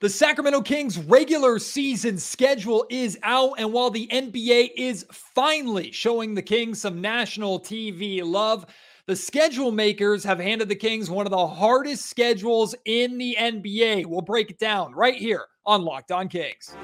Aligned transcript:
The 0.00 0.10
Sacramento 0.10 0.62
Kings 0.62 0.98
regular 0.98 1.60
season 1.60 2.18
schedule 2.18 2.84
is 2.90 3.16
out, 3.22 3.52
and 3.58 3.72
while 3.72 3.90
the 3.90 4.08
NBA 4.08 4.70
is 4.76 5.06
finally 5.10 5.92
showing 5.92 6.34
the 6.34 6.42
Kings 6.42 6.80
some 6.80 7.00
national 7.00 7.60
TV 7.60 8.20
love, 8.24 8.66
the 9.06 9.14
schedule 9.14 9.70
makers 9.70 10.24
have 10.24 10.40
handed 10.40 10.68
the 10.68 10.74
Kings 10.74 11.08
one 11.08 11.26
of 11.26 11.30
the 11.30 11.46
hardest 11.46 12.06
schedules 12.06 12.74
in 12.84 13.18
the 13.18 13.36
NBA. 13.38 14.06
We'll 14.06 14.20
break 14.20 14.50
it 14.50 14.58
down 14.58 14.92
right 14.94 15.14
here 15.14 15.44
on 15.64 15.84
Locked 15.84 16.10
On 16.10 16.28
Kings. 16.28 16.76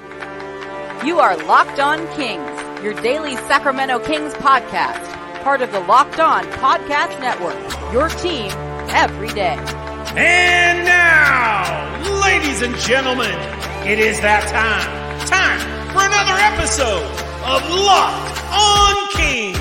You 1.05 1.19
are 1.19 1.35
Locked 1.45 1.79
On 1.79 2.07
Kings, 2.15 2.81
your 2.81 2.93
daily 3.01 3.35
Sacramento 3.35 3.99
Kings 3.99 4.33
podcast, 4.35 5.03
part 5.43 5.61
of 5.61 5.71
the 5.73 5.81
Locked 5.81 6.21
On 6.21 6.45
Podcast 6.45 7.19
Network, 7.19 7.59
your 7.91 8.07
team 8.07 8.51
every 8.89 9.33
day. 9.33 9.57
And 10.17 10.83
now, 10.83 12.21
ladies 12.21 12.61
and 12.61 12.75
gentlemen, 12.75 13.31
it 13.87 13.97
is 13.97 14.19
that 14.19 14.43
time. 14.51 14.83
Time 15.25 15.59
for 15.93 16.03
another 16.03 16.35
episode 16.35 17.07
of 17.47 17.63
Locked 17.71 18.43
on 18.51 19.07
Kings. 19.15 19.60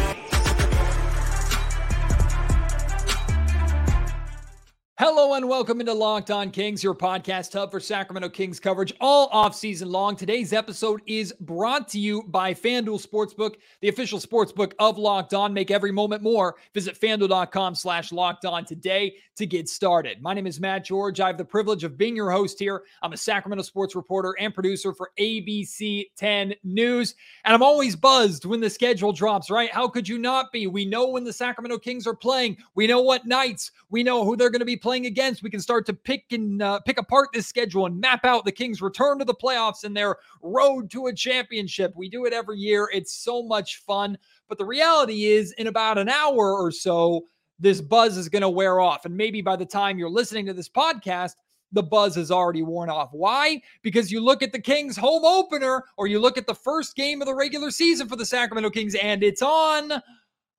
Hello 5.00 5.32
and 5.32 5.48
welcome 5.48 5.80
into 5.80 5.94
Locked 5.94 6.30
On 6.30 6.50
Kings, 6.50 6.84
your 6.84 6.94
podcast 6.94 7.54
hub 7.54 7.70
for 7.70 7.80
Sacramento 7.80 8.28
Kings 8.28 8.60
coverage 8.60 8.92
all 9.00 9.30
offseason 9.30 9.86
long. 9.86 10.14
Today's 10.14 10.52
episode 10.52 11.00
is 11.06 11.32
brought 11.40 11.88
to 11.88 11.98
you 11.98 12.22
by 12.24 12.52
FanDuel 12.52 13.02
Sportsbook, 13.02 13.54
the 13.80 13.88
official 13.88 14.18
sportsbook 14.18 14.74
of 14.78 14.98
Locked 14.98 15.32
On. 15.32 15.54
Make 15.54 15.70
every 15.70 15.90
moment 15.90 16.22
more. 16.22 16.56
Visit 16.74 17.00
fanduel.com 17.00 17.76
slash 17.76 18.12
locked 18.12 18.44
on 18.44 18.66
today 18.66 19.14
to 19.36 19.46
get 19.46 19.70
started. 19.70 20.20
My 20.20 20.34
name 20.34 20.46
is 20.46 20.60
Matt 20.60 20.84
George. 20.84 21.18
I 21.18 21.28
have 21.28 21.38
the 21.38 21.46
privilege 21.46 21.82
of 21.82 21.96
being 21.96 22.14
your 22.14 22.30
host 22.30 22.58
here. 22.58 22.82
I'm 23.00 23.14
a 23.14 23.16
Sacramento 23.16 23.62
sports 23.62 23.96
reporter 23.96 24.34
and 24.38 24.52
producer 24.52 24.92
for 24.92 25.12
ABC 25.18 26.10
10 26.18 26.56
News. 26.62 27.14
And 27.46 27.54
I'm 27.54 27.62
always 27.62 27.96
buzzed 27.96 28.44
when 28.44 28.60
the 28.60 28.68
schedule 28.68 29.14
drops, 29.14 29.50
right? 29.50 29.72
How 29.72 29.88
could 29.88 30.06
you 30.06 30.18
not 30.18 30.52
be? 30.52 30.66
We 30.66 30.84
know 30.84 31.08
when 31.08 31.24
the 31.24 31.32
Sacramento 31.32 31.78
Kings 31.78 32.06
are 32.06 32.14
playing. 32.14 32.58
We 32.74 32.86
know 32.86 33.00
what 33.00 33.26
nights. 33.26 33.70
We 33.88 34.02
know 34.02 34.26
who 34.26 34.36
they're 34.36 34.50
going 34.50 34.60
to 34.60 34.66
be 34.66 34.76
playing 34.76 34.89
playing 34.90 35.06
against, 35.06 35.44
we 35.44 35.50
can 35.50 35.60
start 35.60 35.86
to 35.86 35.94
pick 35.94 36.24
and 36.32 36.60
uh, 36.60 36.80
pick 36.80 36.98
apart 36.98 37.28
this 37.32 37.46
schedule 37.46 37.86
and 37.86 38.00
map 38.00 38.24
out 38.24 38.44
the 38.44 38.50
Kings' 38.50 38.82
return 38.82 39.20
to 39.20 39.24
the 39.24 39.32
playoffs 39.32 39.84
and 39.84 39.96
their 39.96 40.16
road 40.42 40.90
to 40.90 41.06
a 41.06 41.14
championship. 41.14 41.92
We 41.94 42.08
do 42.08 42.24
it 42.24 42.32
every 42.32 42.58
year. 42.58 42.90
It's 42.92 43.12
so 43.12 43.40
much 43.40 43.76
fun. 43.76 44.18
But 44.48 44.58
the 44.58 44.64
reality 44.64 45.26
is, 45.26 45.52
in 45.52 45.68
about 45.68 45.96
an 45.96 46.08
hour 46.08 46.60
or 46.60 46.72
so, 46.72 47.24
this 47.60 47.80
buzz 47.80 48.16
is 48.16 48.28
going 48.28 48.42
to 48.42 48.48
wear 48.48 48.80
off. 48.80 49.04
And 49.04 49.16
maybe 49.16 49.40
by 49.40 49.54
the 49.54 49.64
time 49.64 49.96
you're 49.96 50.10
listening 50.10 50.44
to 50.46 50.52
this 50.52 50.68
podcast, 50.68 51.34
the 51.70 51.84
buzz 51.84 52.16
has 52.16 52.32
already 52.32 52.64
worn 52.64 52.90
off. 52.90 53.10
Why? 53.12 53.62
Because 53.82 54.10
you 54.10 54.20
look 54.20 54.42
at 54.42 54.50
the 54.50 54.60
Kings 54.60 54.96
home 54.96 55.24
opener 55.24 55.84
or 55.98 56.08
you 56.08 56.18
look 56.18 56.36
at 56.36 56.48
the 56.48 56.54
first 56.56 56.96
game 56.96 57.22
of 57.22 57.28
the 57.28 57.34
regular 57.36 57.70
season 57.70 58.08
for 58.08 58.16
the 58.16 58.26
Sacramento 58.26 58.70
Kings, 58.70 58.96
and 58.96 59.22
it's 59.22 59.40
on 59.40 60.02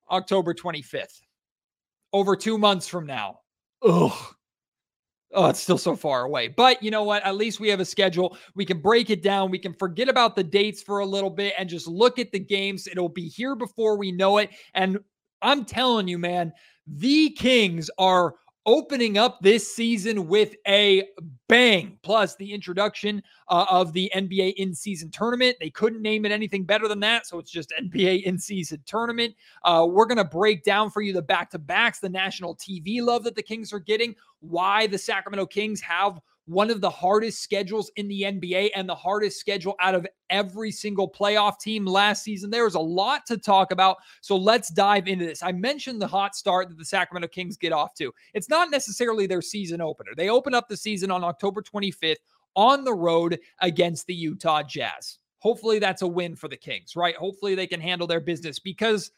October 0.10 0.54
25th, 0.54 1.20
over 2.14 2.38
two 2.38 2.58
months 2.58 2.88
from 2.88 3.06
now. 3.06 3.42
Ugh. 3.84 4.36
Oh, 5.34 5.48
it's 5.48 5.62
still 5.62 5.78
so 5.78 5.96
far 5.96 6.24
away. 6.24 6.50
But 6.50 6.84
you 6.84 6.92
know 6.92 7.04
what? 7.04 7.24
At 7.24 7.38
least 7.38 7.62
we 7.62 7.70
have 7.70 7.80
a 7.80 7.86
schedule. 7.86 8.38
We 8.54 8.66
can 8.66 8.82
break 8.82 9.10
it 9.10 9.24
down. 9.24 9.50
We 9.50 9.60
can 9.60 9.74
forget 9.74 10.10
about 10.10 10.36
the 10.36 10.44
dates 10.44 10.84
for 10.84 11.00
a 11.00 11.06
little 11.06 11.30
bit 11.30 11.54
and 11.58 11.70
just 11.70 11.88
look 11.88 12.20
at 12.20 12.34
the 12.34 12.40
games. 12.40 12.86
It'll 12.86 13.08
be 13.08 13.30
here 13.30 13.56
before 13.56 13.98
we 13.98 14.12
know 14.12 14.40
it. 14.40 14.50
And 14.74 15.00
I'm 15.42 15.64
telling 15.64 16.10
you, 16.10 16.18
man, 16.18 16.52
the 16.86 17.30
Kings 17.30 17.90
are 17.98 18.36
opening 18.66 19.18
up 19.18 19.40
this 19.42 19.74
season 19.74 20.28
with 20.28 20.56
a 20.68 21.04
bang. 21.48 21.98
Plus, 22.04 22.36
the 22.36 22.54
introduction 22.54 23.22
uh, 23.48 23.66
of 23.70 23.94
the 23.94 24.12
NBA 24.16 24.54
in 24.56 24.74
season 24.74 25.10
tournament. 25.10 25.58
They 25.60 25.70
couldn't 25.70 26.02
name 26.02 26.26
it 26.26 26.32
anything 26.32 26.64
better 26.64 26.88
than 26.88 27.00
that. 27.02 27.26
So 27.26 27.40
it's 27.40 27.52
just 27.52 27.74
NBA 27.80 28.24
in 28.24 28.38
season 28.38 28.82
tournament. 28.86 29.36
Uh, 29.64 29.88
we're 29.90 30.06
going 30.06 30.18
to 30.18 30.24
break 30.24 30.64
down 30.64 30.90
for 30.90 31.02
you 31.02 31.14
the 31.14 31.22
back 31.22 31.50
to 31.52 31.60
backs, 31.60 32.00
the 32.00 32.10
national 32.10 32.56
TV 32.56 33.02
love 33.02 33.24
that 33.24 33.36
the 33.36 33.44
Kings 33.44 33.74
are 33.74 33.80
getting, 33.80 34.16
why 34.40 34.88
the 34.88 34.98
Sacramento 34.98 35.46
Kings 35.48 35.82
have 35.82 36.20
one 36.52 36.70
of 36.70 36.82
the 36.82 36.90
hardest 36.90 37.42
schedules 37.42 37.90
in 37.96 38.10
the 38.10 38.24
NBA 38.24 38.72
and 38.76 38.88
the 38.88 38.96
hardest 38.96 39.40
schedule 39.40 39.76
out 39.80 39.96
of 39.96 40.06
every 40.30 40.70
single 40.70 41.10
playoff 41.10 41.60
team 41.60 41.86
last 41.86 42.24
season. 42.24 42.50
There's 42.50 42.76
a 42.76 42.80
lot 42.80 43.26
to 43.28 43.38
talk 43.38 43.72
about. 43.72 43.98
So 44.20 44.36
let's 44.36 44.70
dive 44.70 45.08
into 45.08 45.26
this. 45.26 45.42
I 45.42 45.54
mentioned 45.54 46.02
the 46.02 46.08
hot 46.08 46.36
start 46.36 46.68
that 46.68 46.78
the 46.78 46.84
Sacramento 46.84 47.30
Kings 47.30 47.56
get 47.56 47.72
off 47.72 47.94
to. 47.96 48.14
It's 48.34 48.50
not 48.50 48.70
necessarily 48.70 49.28
their 49.28 49.42
season 49.42 49.80
opener. 49.80 50.12
They 50.18 50.28
open 50.28 50.54
up 50.54 50.68
the 50.68 50.76
season 50.76 51.10
on 51.10 51.24
October 51.24 51.62
25th 51.62 52.18
on 52.56 52.84
the 52.84 52.94
road 52.94 53.40
against 53.62 54.08
the 54.08 54.14
Utah 54.14 54.62
Jazz. 54.62 55.20
Hopefully 55.40 55.80
that's 55.80 56.02
a 56.02 56.08
win 56.08 56.36
for 56.36 56.50
the 56.50 56.58
Kings, 56.58 56.98
right? 56.98 57.16
Hopefully 57.16 57.56
they 57.56 57.66
can 57.66 57.80
handle 57.80 58.08
their 58.08 58.20
business 58.20 58.60
because 58.60 59.12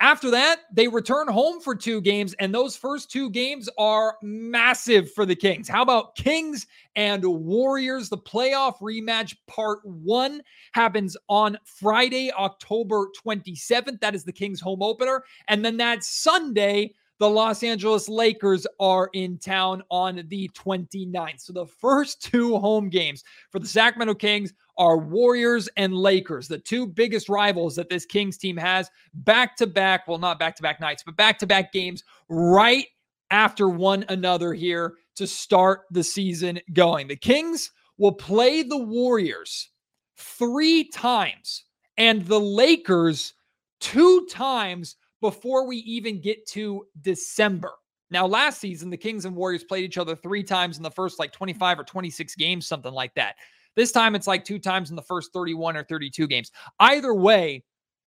after 0.00 0.30
that, 0.32 0.62
they 0.72 0.88
return 0.88 1.28
home 1.28 1.60
for 1.60 1.74
two 1.74 2.00
games, 2.00 2.34
and 2.40 2.52
those 2.52 2.76
first 2.76 3.10
two 3.10 3.30
games 3.30 3.68
are 3.78 4.16
massive 4.22 5.12
for 5.12 5.24
the 5.24 5.36
Kings. 5.36 5.68
How 5.68 5.82
about 5.82 6.16
Kings 6.16 6.66
and 6.96 7.24
Warriors? 7.24 8.08
The 8.08 8.18
playoff 8.18 8.78
rematch, 8.78 9.36
part 9.46 9.78
one, 9.84 10.42
happens 10.72 11.16
on 11.28 11.56
Friday, 11.64 12.32
October 12.32 13.06
27th. 13.24 14.00
That 14.00 14.14
is 14.14 14.24
the 14.24 14.32
Kings 14.32 14.60
home 14.60 14.82
opener. 14.82 15.22
And 15.46 15.64
then 15.64 15.76
that 15.76 16.02
Sunday, 16.02 16.94
the 17.22 17.30
Los 17.30 17.62
Angeles 17.62 18.08
Lakers 18.08 18.66
are 18.80 19.08
in 19.12 19.38
town 19.38 19.84
on 19.90 20.24
the 20.26 20.48
29th. 20.48 21.40
So 21.40 21.52
the 21.52 21.66
first 21.66 22.20
two 22.20 22.58
home 22.58 22.88
games 22.88 23.22
for 23.50 23.60
the 23.60 23.68
Sacramento 23.68 24.14
Kings 24.14 24.52
are 24.78 24.96
Warriors 24.96 25.68
and 25.76 25.94
Lakers, 25.94 26.48
the 26.48 26.58
two 26.58 26.86
biggest 26.86 27.28
rivals 27.28 27.76
that 27.76 27.88
this 27.88 28.06
Kings 28.06 28.36
team 28.38 28.56
has 28.56 28.90
back 29.14 29.56
to 29.56 29.66
back, 29.66 30.08
well, 30.08 30.18
not 30.18 30.38
back 30.38 30.56
to 30.56 30.62
back 30.62 30.80
nights, 30.80 31.02
but 31.04 31.16
back 31.16 31.38
to 31.38 31.46
back 31.46 31.72
games 31.72 32.04
right 32.28 32.86
after 33.30 33.68
one 33.68 34.04
another 34.08 34.54
here 34.54 34.94
to 35.16 35.26
start 35.26 35.82
the 35.90 36.04
season 36.04 36.60
going. 36.72 37.08
The 37.08 37.16
Kings 37.16 37.70
will 37.98 38.12
play 38.12 38.62
the 38.62 38.78
Warriors 38.78 39.68
three 40.16 40.84
times 40.84 41.64
and 41.96 42.24
the 42.24 42.40
Lakers 42.40 43.34
two 43.80 44.26
times 44.30 44.96
before 45.20 45.66
we 45.66 45.78
even 45.78 46.20
get 46.20 46.46
to 46.48 46.86
December. 47.00 47.72
Now, 48.10 48.26
last 48.26 48.60
season, 48.60 48.90
the 48.90 48.96
Kings 48.96 49.24
and 49.24 49.34
Warriors 49.34 49.64
played 49.64 49.84
each 49.84 49.96
other 49.96 50.14
three 50.14 50.42
times 50.42 50.76
in 50.76 50.82
the 50.82 50.90
first 50.90 51.18
like 51.18 51.32
25 51.32 51.80
or 51.80 51.84
26 51.84 52.34
games, 52.34 52.66
something 52.66 52.92
like 52.92 53.14
that. 53.14 53.36
This 53.76 53.92
time 53.92 54.14
it's 54.14 54.26
like 54.26 54.44
two 54.44 54.58
times 54.58 54.90
in 54.90 54.96
the 54.96 55.02
first 55.02 55.32
31 55.32 55.76
or 55.76 55.84
32 55.84 56.26
games. 56.26 56.50
Either 56.78 57.14
way, 57.14 57.64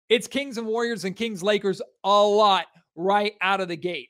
it's 0.10 0.28
Kings 0.28 0.58
and 0.58 0.68
Warriors 0.68 1.06
and 1.06 1.16
Kings 1.16 1.42
Lakers 1.42 1.82
a 2.04 2.24
lot 2.24 2.66
right 2.96 3.34
out 3.42 3.62
of 3.62 3.68
the 3.68 3.78
gate. 3.78 4.10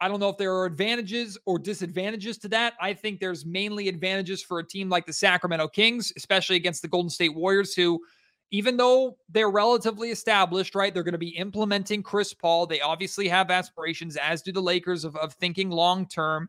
I 0.00 0.08
don't 0.08 0.20
know 0.20 0.28
if 0.28 0.36
there 0.36 0.54
are 0.54 0.66
advantages 0.66 1.38
or 1.46 1.58
disadvantages 1.58 2.36
to 2.38 2.48
that. 2.48 2.74
I 2.80 2.92
think 2.92 3.18
there's 3.18 3.46
mainly 3.46 3.88
advantages 3.88 4.42
for 4.42 4.58
a 4.58 4.66
team 4.66 4.90
like 4.90 5.06
the 5.06 5.12
Sacramento 5.12 5.68
Kings, 5.68 6.12
especially 6.16 6.56
against 6.56 6.82
the 6.82 6.88
Golden 6.88 7.08
State 7.08 7.34
Warriors, 7.34 7.74
who, 7.74 8.00
even 8.50 8.76
though 8.76 9.16
they're 9.30 9.50
relatively 9.50 10.10
established, 10.10 10.74
right, 10.74 10.92
they're 10.92 11.02
going 11.02 11.12
to 11.12 11.18
be 11.18 11.36
implementing 11.36 12.02
Chris 12.02 12.34
Paul. 12.34 12.66
They 12.66 12.80
obviously 12.80 13.26
have 13.28 13.50
aspirations, 13.50 14.16
as 14.16 14.42
do 14.42 14.52
the 14.52 14.60
Lakers, 14.60 15.04
of, 15.04 15.16
of 15.16 15.32
thinking 15.34 15.70
long 15.70 16.06
term 16.06 16.48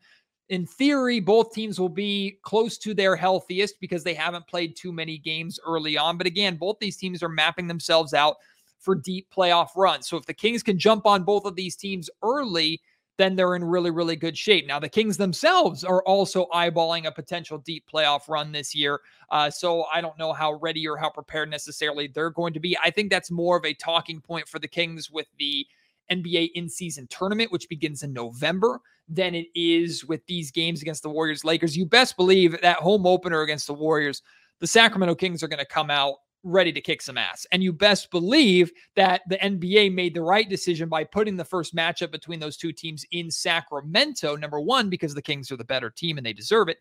in 0.50 0.66
theory, 0.66 1.19
both 1.19 1.53
teams 1.53 1.80
will 1.80 1.90
be 1.90 2.40
close 2.41 2.78
to 2.80 2.94
their 2.94 3.16
healthiest 3.16 3.80
because 3.80 4.03
they 4.03 4.13
haven't 4.13 4.47
played 4.47 4.75
too 4.75 4.91
many 4.91 5.18
games 5.18 5.59
early 5.66 5.97
on. 5.97 6.18
But 6.18 6.28
again, 6.28 6.56
both 6.56 6.80
these 6.80 6.97
teams 6.97 7.22
are 7.22 7.30
mapping 7.30 7.68
themselves 7.68 8.13
out 8.13 8.38
for 8.80 8.96
deep 8.96 9.28
playoff 9.35 9.69
runs. 9.75 10.08
So 10.08 10.18
if 10.18 10.25
the 10.25 10.34
Kings 10.34 10.63
can 10.63 10.80
jump 10.80 11.06
on 11.06 11.24
both 11.24 11.46
of 11.46 11.56
these 11.56 11.75
teams 11.75 12.09
early, 12.24 12.81
then 13.18 13.35
they're 13.35 13.56
in 13.56 13.63
really, 13.63 13.90
really 13.90 14.16
good 14.16 14.38
shape. 14.38 14.68
Now, 14.68 14.80
the 14.80 14.88
Kings 14.88 15.18
themselves 15.18 15.84
are 15.84 16.03
also 16.03 16.46
eyeballing 16.53 17.06
a 17.06 17.12
potential 17.12 17.58
deep 17.58 17.84
playoff 17.91 18.29
run 18.29 18.52
this 18.52 18.75
year. 18.75 19.02
Uh, 19.31 19.49
so 19.49 19.85
I 19.91 20.02
don't 20.02 20.17
know 20.20 20.34
how 20.34 20.53
ready 20.53 20.88
or 20.88 20.97
how 20.97 21.09
prepared 21.09 21.49
necessarily 21.49 22.08
they're 22.08 22.29
going 22.29 22.53
to 22.53 22.59
be. 22.59 22.78
I 22.82 22.91
think 22.91 23.09
that's 23.09 23.32
more 23.32 23.58
of 23.58 23.66
a 23.66 23.73
talking 23.73 24.22
point 24.22 24.47
for 24.47 24.59
the 24.59 24.67
Kings 24.67 25.09
with 25.09 25.28
the 25.40 25.66
NBA 26.12 26.52
in 26.56 26.70
season 26.70 27.08
tournament, 27.09 27.52
which 27.52 27.70
begins 27.70 28.04
in 28.04 28.14
November, 28.14 28.82
than 29.08 29.36
it 29.36 29.48
is 29.56 30.06
with 30.06 30.26
these 30.28 30.52
games 30.52 30.82
against 30.82 31.04
the 31.04 31.09
Warriors 31.09 31.44
Lakers. 31.44 31.78
You 31.78 31.86
best 31.86 32.18
believe 32.18 32.59
that 32.62 32.78
home 32.78 33.06
opener 33.06 33.42
against 33.42 33.68
the 33.68 33.74
Warriors, 33.74 34.22
the 34.59 34.68
Sacramento 34.68 35.16
Kings 35.16 35.44
are 35.44 35.48
going 35.48 35.59
to 35.59 35.66
come 35.66 35.90
out 35.90 36.16
ready 36.44 36.72
to 36.72 36.82
kick 36.82 37.02
some 37.02 37.18
ass. 37.18 37.46
And 37.52 37.62
you 37.62 37.74
best 37.74 38.09
believe 38.12 38.72
that 38.96 39.22
the 39.28 39.38
NBA 39.38 39.94
made 39.94 40.14
the 40.14 40.22
right 40.22 40.48
decision 40.50 40.90
by 40.90 41.04
putting 41.04 41.36
the 41.36 41.46
first 41.46 41.76
matchup 41.76 42.12
between 42.12 42.40
those 42.40 42.58
two 42.58 42.72
teams 42.72 43.06
in 43.12 43.30
Sacramento. 43.30 44.36
Number 44.36 44.59
one, 44.59 44.90
because 44.90 45.14
the 45.14 45.22
Kings 45.22 45.52
are 45.52 45.58
the 45.58 45.64
better 45.64 45.90
team 45.90 46.18
and 46.18 46.26
they 46.26 46.34
deserve 46.34 46.70
it. 46.70 46.78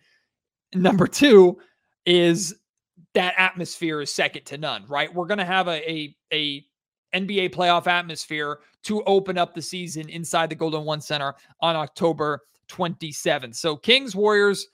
Number 0.74 1.06
two 1.06 1.58
is 2.04 2.54
that 3.14 3.34
atmosphere 3.36 4.00
is 4.00 4.12
second 4.12 4.44
to 4.46 4.58
none, 4.58 4.84
right? 4.88 5.12
We're 5.12 5.26
going 5.26 5.38
to 5.38 5.44
have 5.44 5.68
a, 5.68 5.90
a, 5.90 6.16
a 6.32 6.64
NBA 7.14 7.54
playoff 7.54 7.86
atmosphere 7.86 8.60
to 8.84 9.02
open 9.04 9.38
up 9.38 9.54
the 9.54 9.62
season 9.62 10.08
inside 10.08 10.50
the 10.50 10.54
Golden 10.54 10.84
One 10.84 11.00
Center 11.00 11.34
on 11.60 11.76
October 11.76 12.40
27th. 12.68 13.54
So, 13.54 13.76
Kings 13.76 14.14
Warriors 14.14 14.68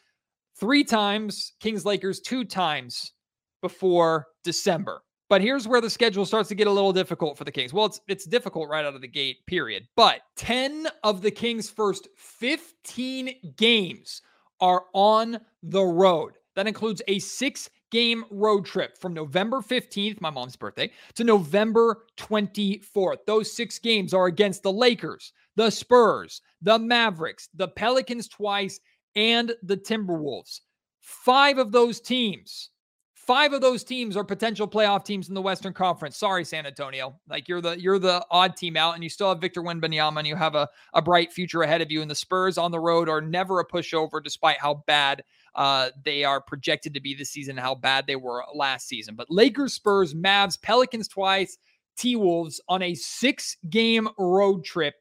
three 0.56 0.84
times, 0.84 1.52
Kings 1.60 1.84
Lakers 1.84 2.20
two 2.20 2.44
times 2.44 3.12
before 3.60 4.26
December. 4.44 5.02
But 5.28 5.40
here's 5.40 5.66
where 5.66 5.80
the 5.80 5.88
schedule 5.88 6.26
starts 6.26 6.50
to 6.50 6.54
get 6.54 6.66
a 6.66 6.70
little 6.70 6.92
difficult 6.92 7.38
for 7.38 7.44
the 7.44 7.52
Kings. 7.52 7.72
Well, 7.72 7.86
it's 7.86 8.00
it's 8.06 8.26
difficult 8.26 8.68
right 8.68 8.84
out 8.84 8.94
of 8.94 9.00
the 9.00 9.08
gate, 9.08 9.38
period. 9.46 9.88
But 9.96 10.20
10 10.36 10.88
of 11.04 11.22
the 11.22 11.30
Kings' 11.30 11.70
first 11.70 12.08
15 12.16 13.54
games 13.56 14.20
are 14.60 14.84
on 14.92 15.40
the 15.62 15.82
road. 15.82 16.34
That 16.54 16.66
includes 16.66 17.00
a 17.08 17.18
six 17.18 17.70
game 17.92 18.24
road 18.30 18.64
trip 18.64 18.98
from 18.98 19.14
November 19.14 19.58
15th, 19.58 20.20
my 20.20 20.30
mom's 20.30 20.56
birthday, 20.56 20.90
to 21.14 21.22
November 21.22 22.06
24th. 22.16 23.18
Those 23.26 23.52
six 23.52 23.78
games 23.78 24.12
are 24.12 24.26
against 24.26 24.64
the 24.64 24.72
Lakers, 24.72 25.32
the 25.54 25.70
Spurs, 25.70 26.40
the 26.62 26.78
Mavericks, 26.78 27.48
the 27.54 27.68
Pelicans 27.68 28.26
twice, 28.26 28.80
and 29.14 29.54
the 29.62 29.76
Timberwolves. 29.76 30.60
Five 31.00 31.58
of 31.58 31.70
those 31.70 32.00
teams, 32.00 32.70
five 33.14 33.52
of 33.52 33.60
those 33.60 33.84
teams 33.84 34.16
are 34.16 34.24
potential 34.24 34.66
playoff 34.66 35.04
teams 35.04 35.28
in 35.28 35.34
the 35.34 35.42
Western 35.42 35.74
Conference. 35.74 36.16
Sorry, 36.16 36.44
San 36.44 36.64
Antonio. 36.64 37.18
Like 37.28 37.48
you're 37.48 37.60
the 37.60 37.78
you're 37.78 37.98
the 37.98 38.24
odd 38.30 38.56
team 38.56 38.76
out, 38.76 38.94
and 38.94 39.04
you 39.04 39.10
still 39.10 39.28
have 39.28 39.40
Victor 39.40 39.62
Wembanyama, 39.62 40.18
and 40.18 40.26
you 40.26 40.36
have 40.36 40.54
a, 40.54 40.68
a 40.94 41.02
bright 41.02 41.32
future 41.32 41.62
ahead 41.62 41.82
of 41.82 41.90
you. 41.90 42.02
And 42.02 42.10
the 42.10 42.14
Spurs 42.14 42.56
on 42.56 42.70
the 42.70 42.80
road 42.80 43.08
are 43.08 43.20
never 43.20 43.60
a 43.60 43.66
pushover, 43.66 44.22
despite 44.22 44.58
how 44.58 44.82
bad 44.86 45.22
uh, 45.54 45.90
they 46.04 46.24
are 46.24 46.40
projected 46.40 46.94
to 46.94 47.00
be 47.00 47.14
this 47.14 47.30
season, 47.30 47.56
how 47.56 47.74
bad 47.74 48.06
they 48.06 48.16
were 48.16 48.44
last 48.54 48.88
season. 48.88 49.14
But 49.14 49.30
Lakers, 49.30 49.74
Spurs, 49.74 50.14
Mavs, 50.14 50.60
Pelicans 50.60 51.08
twice, 51.08 51.58
T 51.96 52.16
Wolves 52.16 52.60
on 52.68 52.82
a 52.82 52.94
six 52.94 53.56
game 53.68 54.08
road 54.18 54.64
trip 54.64 54.94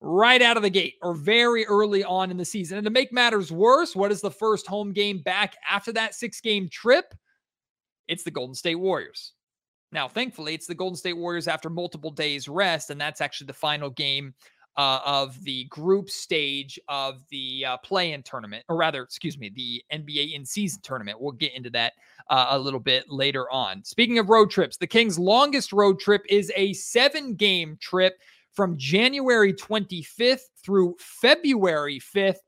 right 0.00 0.42
out 0.42 0.56
of 0.56 0.62
the 0.62 0.70
gate 0.70 0.94
or 1.02 1.14
very 1.14 1.66
early 1.66 2.04
on 2.04 2.30
in 2.30 2.36
the 2.36 2.44
season. 2.44 2.78
And 2.78 2.84
to 2.84 2.90
make 2.90 3.12
matters 3.12 3.50
worse, 3.50 3.96
what 3.96 4.12
is 4.12 4.20
the 4.20 4.30
first 4.30 4.66
home 4.66 4.92
game 4.92 5.22
back 5.22 5.56
after 5.68 5.92
that 5.92 6.14
six 6.14 6.40
game 6.40 6.68
trip? 6.68 7.14
It's 8.06 8.22
the 8.22 8.30
Golden 8.30 8.54
State 8.54 8.76
Warriors. 8.76 9.32
Now, 9.92 10.08
thankfully, 10.08 10.54
it's 10.54 10.66
the 10.66 10.74
Golden 10.74 10.96
State 10.96 11.16
Warriors 11.16 11.48
after 11.48 11.70
multiple 11.70 12.10
days 12.10 12.48
rest, 12.48 12.90
and 12.90 13.00
that's 13.00 13.20
actually 13.20 13.46
the 13.46 13.52
final 13.54 13.90
game 13.90 14.34
uh, 14.76 15.00
of 15.04 15.42
the 15.42 15.64
group 15.64 16.10
stage 16.10 16.78
of 16.88 17.20
the 17.30 17.64
uh, 17.64 17.76
play-in 17.78 18.22
tournament, 18.22 18.64
or 18.68 18.76
rather, 18.76 19.02
excuse 19.02 19.38
me, 19.38 19.50
the 19.54 19.82
NBA 19.92 20.34
in-season 20.34 20.80
tournament. 20.82 21.20
We'll 21.20 21.32
get 21.32 21.54
into 21.54 21.70
that 21.70 21.94
uh, 22.28 22.48
a 22.50 22.58
little 22.58 22.80
bit 22.80 23.08
later 23.08 23.50
on. 23.50 23.82
Speaking 23.84 24.18
of 24.18 24.28
road 24.28 24.50
trips, 24.50 24.76
the 24.76 24.86
Kings' 24.86 25.18
longest 25.18 25.72
road 25.72 25.98
trip 25.98 26.24
is 26.28 26.52
a 26.56 26.74
seven-game 26.74 27.78
trip 27.80 28.18
from 28.52 28.76
January 28.76 29.52
25th 29.52 30.40
through 30.62 30.96
February 30.98 32.00
5th. 32.00 32.38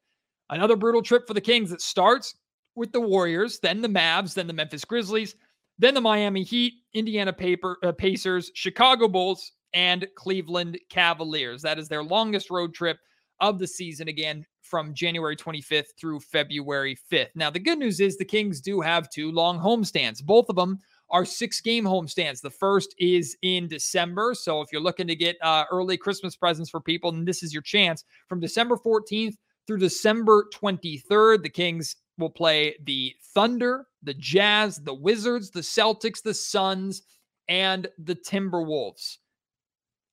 Another 0.51 0.77
brutal 0.77 1.03
trip 1.03 1.27
for 1.27 1.35
the 1.35 1.41
Kings 1.41 1.71
that 1.71 1.83
starts 1.83 2.35
with 2.75 2.93
the 2.93 3.01
Warriors, 3.01 3.59
then 3.61 3.83
the 3.83 3.89
Mavs, 3.89 4.35
then 4.35 4.47
the 4.47 4.53
Memphis 4.53 4.85
Grizzlies, 4.85 5.35
then 5.79 5.95
the 5.95 6.01
Miami 6.01 6.43
Heat, 6.43 6.75
Indiana 6.95 7.33
Paper, 7.33 7.77
uh, 7.83 7.93
Pacers, 7.93 8.51
Chicago 8.55 9.09
Bulls, 9.09 9.53
and 9.75 10.07
Cleveland 10.15 10.79
Cavaliers. 10.89 11.63
That 11.63 11.79
is 11.79 11.89
their 11.89 12.03
longest 12.03 12.51
road 12.51 12.75
trip 12.75 12.99
of 13.41 13.59
the 13.59 13.67
season 13.67 14.09
again 14.09 14.45
from 14.63 14.95
January 14.95 15.37
25th 15.37 15.97
through 15.99 16.21
February 16.21 16.97
5th. 17.11 17.29
Now, 17.35 17.51
the 17.51 17.59
good 17.59 17.79
news 17.79 18.01
is 18.01 18.17
the 18.17 18.25
Kings 18.25 18.61
do 18.61 18.81
have 18.81 19.11
two 19.11 19.33
long 19.33 19.59
homestands. 19.59 20.23
Both 20.23 20.49
of 20.49 20.57
them 20.57 20.79
are 21.11 21.25
six 21.25 21.61
game 21.61 21.85
homestands. 21.85 22.41
The 22.41 22.51
first 22.51 22.95
is 22.99 23.37
in 23.43 23.67
December. 23.69 24.35
So 24.35 24.61
if 24.61 24.69
you're 24.73 24.83
looking 24.83 25.07
to 25.07 25.17
get 25.17 25.37
uh, 25.43 25.65
early 25.71 25.97
Christmas 25.97 26.37
presents 26.37 26.71
for 26.71 26.81
people, 26.81 27.13
then 27.13 27.25
this 27.25 27.43
is 27.43 27.53
your 27.53 27.63
chance. 27.63 28.05
From 28.29 28.41
December 28.41 28.77
14th 28.77 29.37
through 29.67 29.79
December 29.79 30.47
23rd, 30.55 31.43
the 31.43 31.49
Kings 31.49 31.97
will 32.19 32.31
play 32.31 32.77
the 32.85 33.15
Thunder, 33.35 33.87
the 34.03 34.15
Jazz, 34.15 34.79
the 34.79 34.95
Wizards, 34.95 35.51
the 35.51 35.61
Celtics, 35.61 36.23
the 36.23 36.35
Suns, 36.35 37.03
and 37.49 37.89
the 37.99 38.17
Timberwolves. 38.17 39.19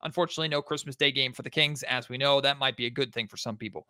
Unfortunately, 0.03 0.47
no 0.47 0.61
Christmas 0.61 0.95
Day 0.95 1.11
game 1.11 1.33
for 1.33 1.41
the 1.41 1.49
Kings. 1.49 1.83
As 1.83 2.09
we 2.09 2.17
know, 2.17 2.41
that 2.41 2.59
might 2.59 2.77
be 2.77 2.85
a 2.85 2.91
good 2.91 3.13
thing 3.13 3.27
for 3.27 3.37
some 3.37 3.57
people. 3.57 3.87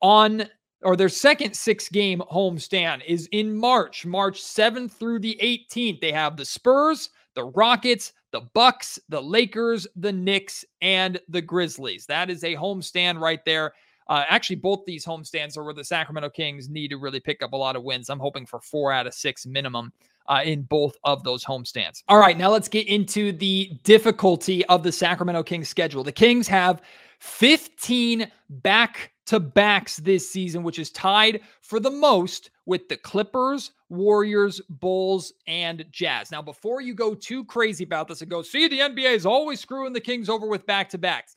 On 0.00 0.46
or 0.82 0.96
their 0.96 1.08
second 1.08 1.54
six 1.54 1.88
game 1.88 2.22
homestand 2.30 3.04
is 3.04 3.28
in 3.32 3.56
March, 3.56 4.06
March 4.06 4.40
7th 4.40 4.92
through 4.92 5.18
the 5.18 5.38
18th. 5.42 6.00
They 6.00 6.12
have 6.12 6.36
the 6.36 6.44
Spurs, 6.44 7.10
the 7.34 7.44
Rockets, 7.44 8.12
the 8.30 8.42
Bucks, 8.54 8.98
the 9.08 9.20
Lakers, 9.20 9.86
the 9.96 10.12
Knicks, 10.12 10.64
and 10.80 11.20
the 11.28 11.42
Grizzlies. 11.42 12.06
That 12.06 12.30
is 12.30 12.44
a 12.44 12.54
homestand 12.54 13.20
right 13.20 13.44
there. 13.44 13.72
Uh, 14.08 14.24
actually, 14.28 14.56
both 14.56 14.84
these 14.86 15.04
homestands 15.04 15.58
are 15.58 15.64
where 15.64 15.74
the 15.74 15.84
Sacramento 15.84 16.30
Kings 16.30 16.68
need 16.68 16.88
to 16.88 16.96
really 16.96 17.20
pick 17.20 17.42
up 17.42 17.52
a 17.52 17.56
lot 17.56 17.76
of 17.76 17.82
wins. 17.82 18.08
I'm 18.08 18.18
hoping 18.18 18.46
for 18.46 18.60
four 18.60 18.90
out 18.90 19.06
of 19.06 19.14
six 19.14 19.46
minimum 19.46 19.92
uh, 20.28 20.42
in 20.44 20.62
both 20.62 20.96
of 21.04 21.24
those 21.24 21.44
homestands. 21.44 22.02
All 22.08 22.18
right, 22.18 22.36
now 22.36 22.50
let's 22.50 22.68
get 22.68 22.86
into 22.86 23.32
the 23.32 23.78
difficulty 23.82 24.64
of 24.66 24.82
the 24.82 24.92
Sacramento 24.92 25.42
Kings 25.42 25.68
schedule. 25.68 26.04
The 26.04 26.12
Kings 26.12 26.46
have 26.48 26.82
15 27.20 28.30
back 28.48 29.12
to 29.26 29.40
backs 29.40 29.96
this 29.98 30.30
season, 30.30 30.62
which 30.62 30.78
is 30.78 30.90
tied 30.90 31.40
for 31.60 31.80
the 31.80 31.90
most 31.90 32.50
with 32.66 32.88
the 32.88 32.96
Clippers, 32.96 33.72
Warriors, 33.88 34.60
Bulls, 34.68 35.32
and 35.46 35.84
Jazz. 35.90 36.30
Now, 36.30 36.42
before 36.42 36.80
you 36.80 36.94
go 36.94 37.14
too 37.14 37.44
crazy 37.44 37.84
about 37.84 38.08
this 38.08 38.20
and 38.20 38.30
go, 38.30 38.42
see, 38.42 38.68
the 38.68 38.80
NBA 38.80 39.14
is 39.14 39.26
always 39.26 39.60
screwing 39.60 39.92
the 39.92 40.00
Kings 40.00 40.28
over 40.28 40.46
with 40.46 40.66
back 40.66 40.88
to 40.90 40.98
backs. 40.98 41.36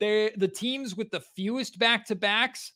The 0.00 0.52
teams 0.54 0.94
with 0.94 1.10
the 1.10 1.20
fewest 1.20 1.78
back 1.78 2.06
to 2.06 2.14
backs 2.14 2.72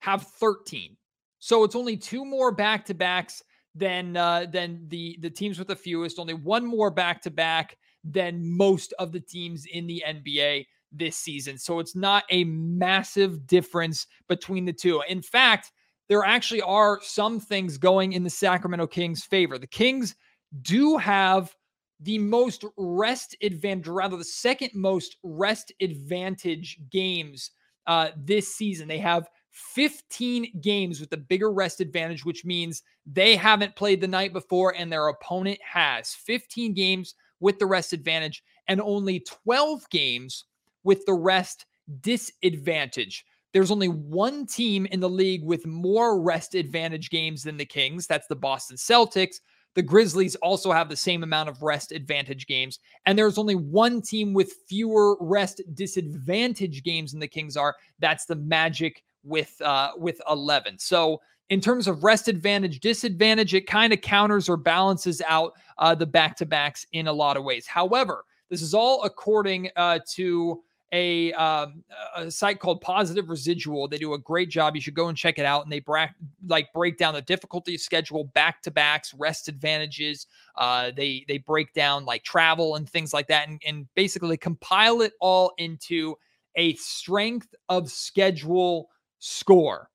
have 0.00 0.22
13. 0.22 0.96
So 1.38 1.64
it's 1.64 1.76
only 1.76 1.96
two 1.96 2.24
more 2.24 2.52
back 2.52 2.84
to 2.86 2.94
backs 2.94 3.42
than 3.76 4.16
uh, 4.16 4.46
than 4.50 4.86
the 4.88 5.18
the 5.20 5.30
teams 5.30 5.58
with 5.58 5.68
the 5.68 5.76
fewest. 5.76 6.18
Only 6.18 6.34
one 6.34 6.64
more 6.64 6.90
back 6.90 7.22
to 7.22 7.30
back 7.30 7.76
than 8.04 8.56
most 8.56 8.94
of 8.98 9.12
the 9.12 9.20
teams 9.20 9.66
in 9.66 9.86
the 9.86 10.02
NBA 10.06 10.66
this 10.92 11.16
season. 11.16 11.58
So 11.58 11.78
it's 11.80 11.96
not 11.96 12.24
a 12.30 12.44
massive 12.44 13.46
difference 13.46 14.06
between 14.28 14.64
the 14.64 14.72
two. 14.72 15.02
In 15.08 15.20
fact, 15.20 15.72
there 16.08 16.24
actually 16.24 16.62
are 16.62 17.00
some 17.02 17.40
things 17.40 17.78
going 17.78 18.12
in 18.12 18.22
the 18.22 18.30
Sacramento 18.30 18.86
Kings' 18.86 19.24
favor. 19.24 19.58
The 19.58 19.66
Kings 19.66 20.14
do 20.62 20.96
have 20.96 21.54
the 22.00 22.18
most 22.18 22.64
rest 22.76 23.36
advantage, 23.42 23.88
rather, 23.88 24.16
the 24.16 24.24
second 24.24 24.70
most 24.74 25.16
rest 25.22 25.72
advantage 25.80 26.78
games 26.90 27.50
uh, 27.86 28.10
this 28.16 28.54
season. 28.54 28.86
They 28.86 28.98
have 28.98 29.28
15 29.56 30.60
games 30.60 31.00
with 31.00 31.08
the 31.08 31.16
bigger 31.16 31.50
rest 31.50 31.80
advantage, 31.80 32.26
which 32.26 32.44
means 32.44 32.82
they 33.06 33.36
haven't 33.36 33.74
played 33.74 34.02
the 34.02 34.06
night 34.06 34.34
before 34.34 34.74
and 34.76 34.92
their 34.92 35.08
opponent 35.08 35.58
has 35.62 36.12
15 36.14 36.74
games 36.74 37.14
with 37.40 37.58
the 37.58 37.66
rest 37.66 37.94
advantage 37.94 38.42
and 38.68 38.82
only 38.82 39.20
12 39.20 39.88
games 39.88 40.44
with 40.84 41.04
the 41.06 41.14
rest 41.14 41.64
disadvantage. 42.02 43.24
There's 43.54 43.70
only 43.70 43.88
one 43.88 44.46
team 44.46 44.84
in 44.86 45.00
the 45.00 45.08
league 45.08 45.42
with 45.42 45.66
more 45.66 46.20
rest 46.20 46.54
advantage 46.54 47.08
games 47.08 47.42
than 47.42 47.56
the 47.56 47.64
Kings. 47.64 48.06
That's 48.06 48.26
the 48.26 48.36
Boston 48.36 48.76
Celtics. 48.76 49.36
The 49.74 49.82
Grizzlies 49.82 50.36
also 50.36 50.72
have 50.72 50.90
the 50.90 50.96
same 50.96 51.22
amount 51.22 51.48
of 51.48 51.62
rest 51.62 51.92
advantage 51.92 52.46
games. 52.46 52.78
And 53.06 53.18
there's 53.18 53.38
only 53.38 53.54
one 53.54 54.02
team 54.02 54.34
with 54.34 54.52
fewer 54.68 55.16
rest 55.20 55.62
disadvantage 55.74 56.82
games 56.82 57.12
than 57.12 57.20
the 57.20 57.28
Kings 57.28 57.56
are. 57.56 57.74
That's 57.98 58.26
the 58.26 58.36
Magic 58.36 59.02
with 59.26 59.60
uh, 59.60 59.92
with 59.96 60.20
11. 60.28 60.78
So 60.78 61.20
in 61.50 61.60
terms 61.60 61.86
of 61.86 62.02
rest 62.02 62.28
advantage, 62.28 62.80
disadvantage, 62.80 63.54
it 63.54 63.66
kind 63.66 63.92
of 63.92 64.00
counters 64.00 64.48
or 64.48 64.56
balances 64.56 65.22
out 65.28 65.54
uh, 65.78 65.94
the 65.94 66.06
back 66.06 66.36
to 66.38 66.46
backs 66.46 66.86
in 66.92 67.06
a 67.06 67.12
lot 67.12 67.36
of 67.36 67.44
ways. 67.44 67.66
However, 67.66 68.24
this 68.50 68.62
is 68.62 68.74
all 68.74 69.02
according 69.04 69.70
uh, 69.76 70.00
to 70.14 70.62
a, 70.92 71.32
um, 71.32 71.82
a 72.14 72.30
site 72.30 72.60
called 72.60 72.80
Positive 72.80 73.28
Residual. 73.28 73.88
They 73.88 73.98
do 73.98 74.14
a 74.14 74.18
great 74.18 74.48
job. 74.48 74.76
You 74.76 74.80
should 74.80 74.94
go 74.94 75.08
and 75.08 75.18
check 75.18 75.38
it 75.38 75.44
out. 75.44 75.64
And 75.64 75.70
they 75.70 75.80
bra- 75.80 76.08
like 76.46 76.72
break 76.72 76.96
down 76.96 77.14
the 77.14 77.22
difficulty 77.22 77.76
schedule, 77.76 78.24
back 78.24 78.62
to 78.62 78.70
backs, 78.70 79.12
rest 79.14 79.48
advantages. 79.48 80.26
Uh, 80.56 80.92
they 80.96 81.24
they 81.28 81.38
break 81.38 81.72
down 81.74 82.04
like 82.04 82.22
travel 82.22 82.76
and 82.76 82.88
things 82.88 83.12
like 83.12 83.26
that, 83.28 83.48
and, 83.48 83.60
and 83.66 83.86
basically 83.94 84.36
compile 84.36 85.00
it 85.00 85.12
all 85.20 85.52
into 85.58 86.16
a 86.54 86.74
strength 86.74 87.54
of 87.68 87.90
schedule 87.90 88.88
score. 89.18 89.90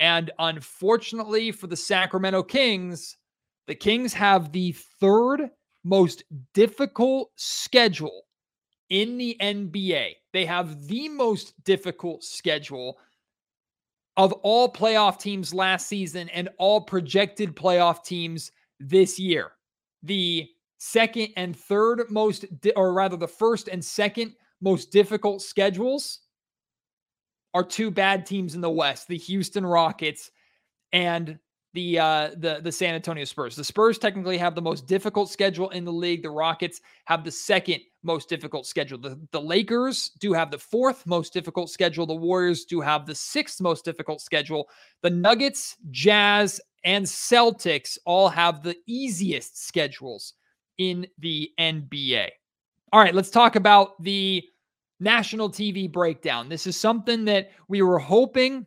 And 0.00 0.30
unfortunately 0.38 1.52
for 1.52 1.66
the 1.66 1.76
Sacramento 1.76 2.42
Kings, 2.42 3.16
the 3.66 3.74
Kings 3.74 4.12
have 4.12 4.52
the 4.52 4.72
third 5.00 5.50
most 5.84 6.24
difficult 6.54 7.30
schedule 7.36 8.22
in 8.90 9.16
the 9.16 9.36
NBA. 9.40 10.12
They 10.32 10.44
have 10.44 10.86
the 10.86 11.08
most 11.08 11.54
difficult 11.64 12.24
schedule 12.24 12.98
of 14.16 14.32
all 14.42 14.70
playoff 14.70 15.18
teams 15.18 15.54
last 15.54 15.86
season 15.86 16.28
and 16.30 16.48
all 16.58 16.80
projected 16.80 17.56
playoff 17.56 18.04
teams 18.04 18.52
this 18.78 19.18
year. 19.18 19.52
The 20.02 20.48
second 20.78 21.28
and 21.36 21.56
third 21.56 22.10
most, 22.10 22.44
or 22.76 22.92
rather, 22.92 23.16
the 23.16 23.28
first 23.28 23.68
and 23.68 23.82
second 23.82 24.34
most 24.60 24.90
difficult 24.90 25.42
schedules 25.42 26.20
are 27.54 27.64
two 27.64 27.90
bad 27.90 28.26
teams 28.26 28.54
in 28.54 28.60
the 28.60 28.70
West, 28.70 29.08
the 29.08 29.18
Houston 29.18 29.64
Rockets 29.64 30.30
and 30.92 31.38
the 31.74 31.98
uh 31.98 32.30
the 32.36 32.60
the 32.62 32.72
San 32.72 32.94
Antonio 32.94 33.24
Spurs. 33.24 33.56
The 33.56 33.64
Spurs 33.64 33.98
technically 33.98 34.36
have 34.38 34.54
the 34.54 34.62
most 34.62 34.86
difficult 34.86 35.30
schedule 35.30 35.70
in 35.70 35.84
the 35.84 35.92
league. 35.92 36.22
The 36.22 36.30
Rockets 36.30 36.80
have 37.06 37.24
the 37.24 37.30
second 37.30 37.80
most 38.02 38.28
difficult 38.28 38.66
schedule. 38.66 38.98
The, 38.98 39.18
the 39.30 39.40
Lakers 39.40 40.10
do 40.18 40.32
have 40.32 40.50
the 40.50 40.58
fourth 40.58 41.06
most 41.06 41.32
difficult 41.32 41.70
schedule. 41.70 42.04
The 42.04 42.14
Warriors 42.14 42.64
do 42.64 42.80
have 42.80 43.06
the 43.06 43.14
sixth 43.14 43.60
most 43.60 43.84
difficult 43.84 44.20
schedule. 44.20 44.68
The 45.02 45.10
Nuggets, 45.10 45.76
Jazz, 45.90 46.60
and 46.84 47.06
Celtics 47.06 47.96
all 48.04 48.28
have 48.28 48.62
the 48.62 48.76
easiest 48.86 49.64
schedules 49.64 50.34
in 50.78 51.06
the 51.18 51.50
NBA. 51.58 52.28
All 52.92 53.00
right, 53.00 53.14
let's 53.14 53.30
talk 53.30 53.56
about 53.56 54.02
the 54.02 54.44
national 55.02 55.50
TV 55.50 55.90
breakdown. 55.90 56.48
This 56.48 56.66
is 56.66 56.76
something 56.76 57.24
that 57.26 57.50
we 57.68 57.82
were 57.82 57.98
hoping 57.98 58.66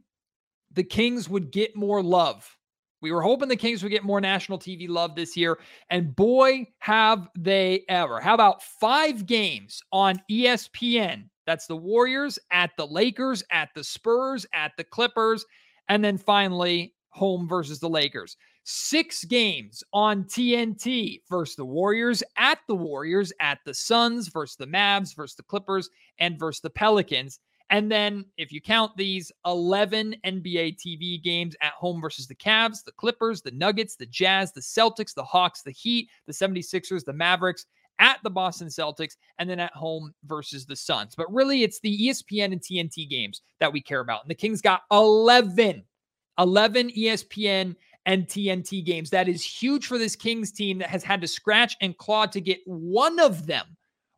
the 0.71 0.83
Kings 0.83 1.29
would 1.29 1.51
get 1.51 1.75
more 1.75 2.03
love. 2.03 2.57
We 3.01 3.11
were 3.11 3.21
hoping 3.21 3.49
the 3.49 3.55
Kings 3.55 3.83
would 3.83 3.91
get 3.91 4.03
more 4.03 4.19
national 4.19 4.59
TV 4.59 4.89
love 4.89 5.15
this 5.15 5.37
year. 5.37 5.59
And 5.89 6.15
boy, 6.15 6.67
have 6.79 7.29
they 7.37 7.83
ever. 7.87 8.19
How 8.19 8.33
about 8.33 8.63
five 8.63 9.25
games 9.25 9.81
on 9.91 10.21
ESPN? 10.29 11.29
That's 11.45 11.67
the 11.67 11.77
Warriors 11.77 12.39
at 12.51 12.71
the 12.77 12.87
Lakers, 12.87 13.43
at 13.51 13.69
the 13.75 13.83
Spurs, 13.83 14.45
at 14.53 14.71
the 14.77 14.83
Clippers, 14.83 15.45
and 15.87 16.03
then 16.03 16.17
finally 16.17 16.95
home 17.09 17.47
versus 17.47 17.79
the 17.79 17.89
Lakers. 17.89 18.37
Six 18.67 19.24
games 19.25 19.84
on 19.93 20.24
TNT 20.24 21.22
versus 21.29 21.55
the 21.55 21.65
Warriors, 21.65 22.24
at 22.36 22.57
the 22.67 22.75
Warriors, 22.75 23.31
at 23.39 23.60
the 23.63 23.74
Suns 23.74 24.27
versus 24.29 24.55
the 24.55 24.65
Mavs 24.65 25.15
versus 25.15 25.36
the 25.36 25.43
Clippers, 25.43 25.88
and 26.17 26.39
versus 26.39 26.62
the 26.62 26.69
Pelicans. 26.72 27.39
And 27.69 27.91
then, 27.91 28.25
if 28.38 28.51
you 28.51 28.62
count 28.62 28.98
these 28.98 29.31
11 29.45 30.15
NBA 30.25 30.77
TV 30.77 31.22
games 31.22 31.55
at 31.62 31.74
home 31.74 32.01
versus 32.01 32.25
the 32.25 32.34
Cavs, 32.34 32.84
the 32.84 32.91
Clippers, 32.91 33.43
the 33.43 33.51
Nuggets, 33.51 33.95
the 33.95 34.07
Jazz, 34.07 34.51
the 34.51 34.62
Celtics, 34.62 35.13
the 35.13 35.24
Hawks, 35.24 35.62
the 35.62 35.72
Heat, 35.72 36.10
the 36.25 36.34
76ers, 36.34 37.05
the 37.05 37.13
Mavericks, 37.13 37.67
at 38.00 38.17
the 38.24 38.29
Boston 38.31 38.67
Celtics, 38.67 39.15
and 39.38 39.48
then 39.48 39.60
at 39.60 39.74
home 39.74 40.12
versus 40.25 40.65
the 40.65 40.75
Suns. 40.75 41.13
But 41.15 41.31
really, 41.31 41.62
it's 41.62 41.79
the 41.79 42.07
ESPN 42.07 42.51
and 42.51 42.62
TNT 42.62 43.07
games 43.07 43.41
that 43.60 43.72
we 43.72 43.79
care 43.79 44.00
about. 44.00 44.24
And 44.24 44.29
the 44.29 44.36
Kings 44.36 44.62
got 44.62 44.81
11, 44.91 45.84
11 46.39 46.89
ESPN 46.89 47.75
and 48.05 48.27
TNT 48.27 48.85
games. 48.85 49.09
That 49.09 49.27
is 49.27 49.43
huge 49.43 49.88
for 49.88 49.97
this 49.97 50.15
Kings 50.15 50.51
team 50.51 50.77
that 50.79 50.89
has 50.89 51.03
had 51.03 51.21
to 51.21 51.27
scratch 51.27 51.75
and 51.81 51.97
claw 51.97 52.25
to 52.27 52.41
get 52.41 52.59
one 52.65 53.19
of 53.19 53.47
them 53.47 53.65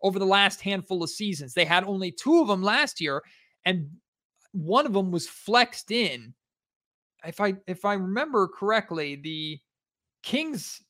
over 0.01 0.20
the 0.20 0.25
last 0.25 0.62
handful 0.62 1.03
of 1.03 1.10
seasons. 1.10 1.53
They 1.53 1.65
had 1.65 1.84
only 1.84 2.12
two 2.12 2.41
of 2.41 2.48
them 2.48 2.62
last 2.62 3.01
year, 3.01 3.24
and 3.65 3.89
one 4.51 4.86
of 4.86 4.94
them 4.94 5.12
was 5.12 5.27
flexed 5.27 5.91
in. 5.91 6.34
If 7.25 7.41
I 7.41 7.56
if 7.65 7.86
I 7.86 7.94
remember 7.94 8.48
correctly, 8.48 9.15
the 9.15 9.60
Kings 10.24 10.82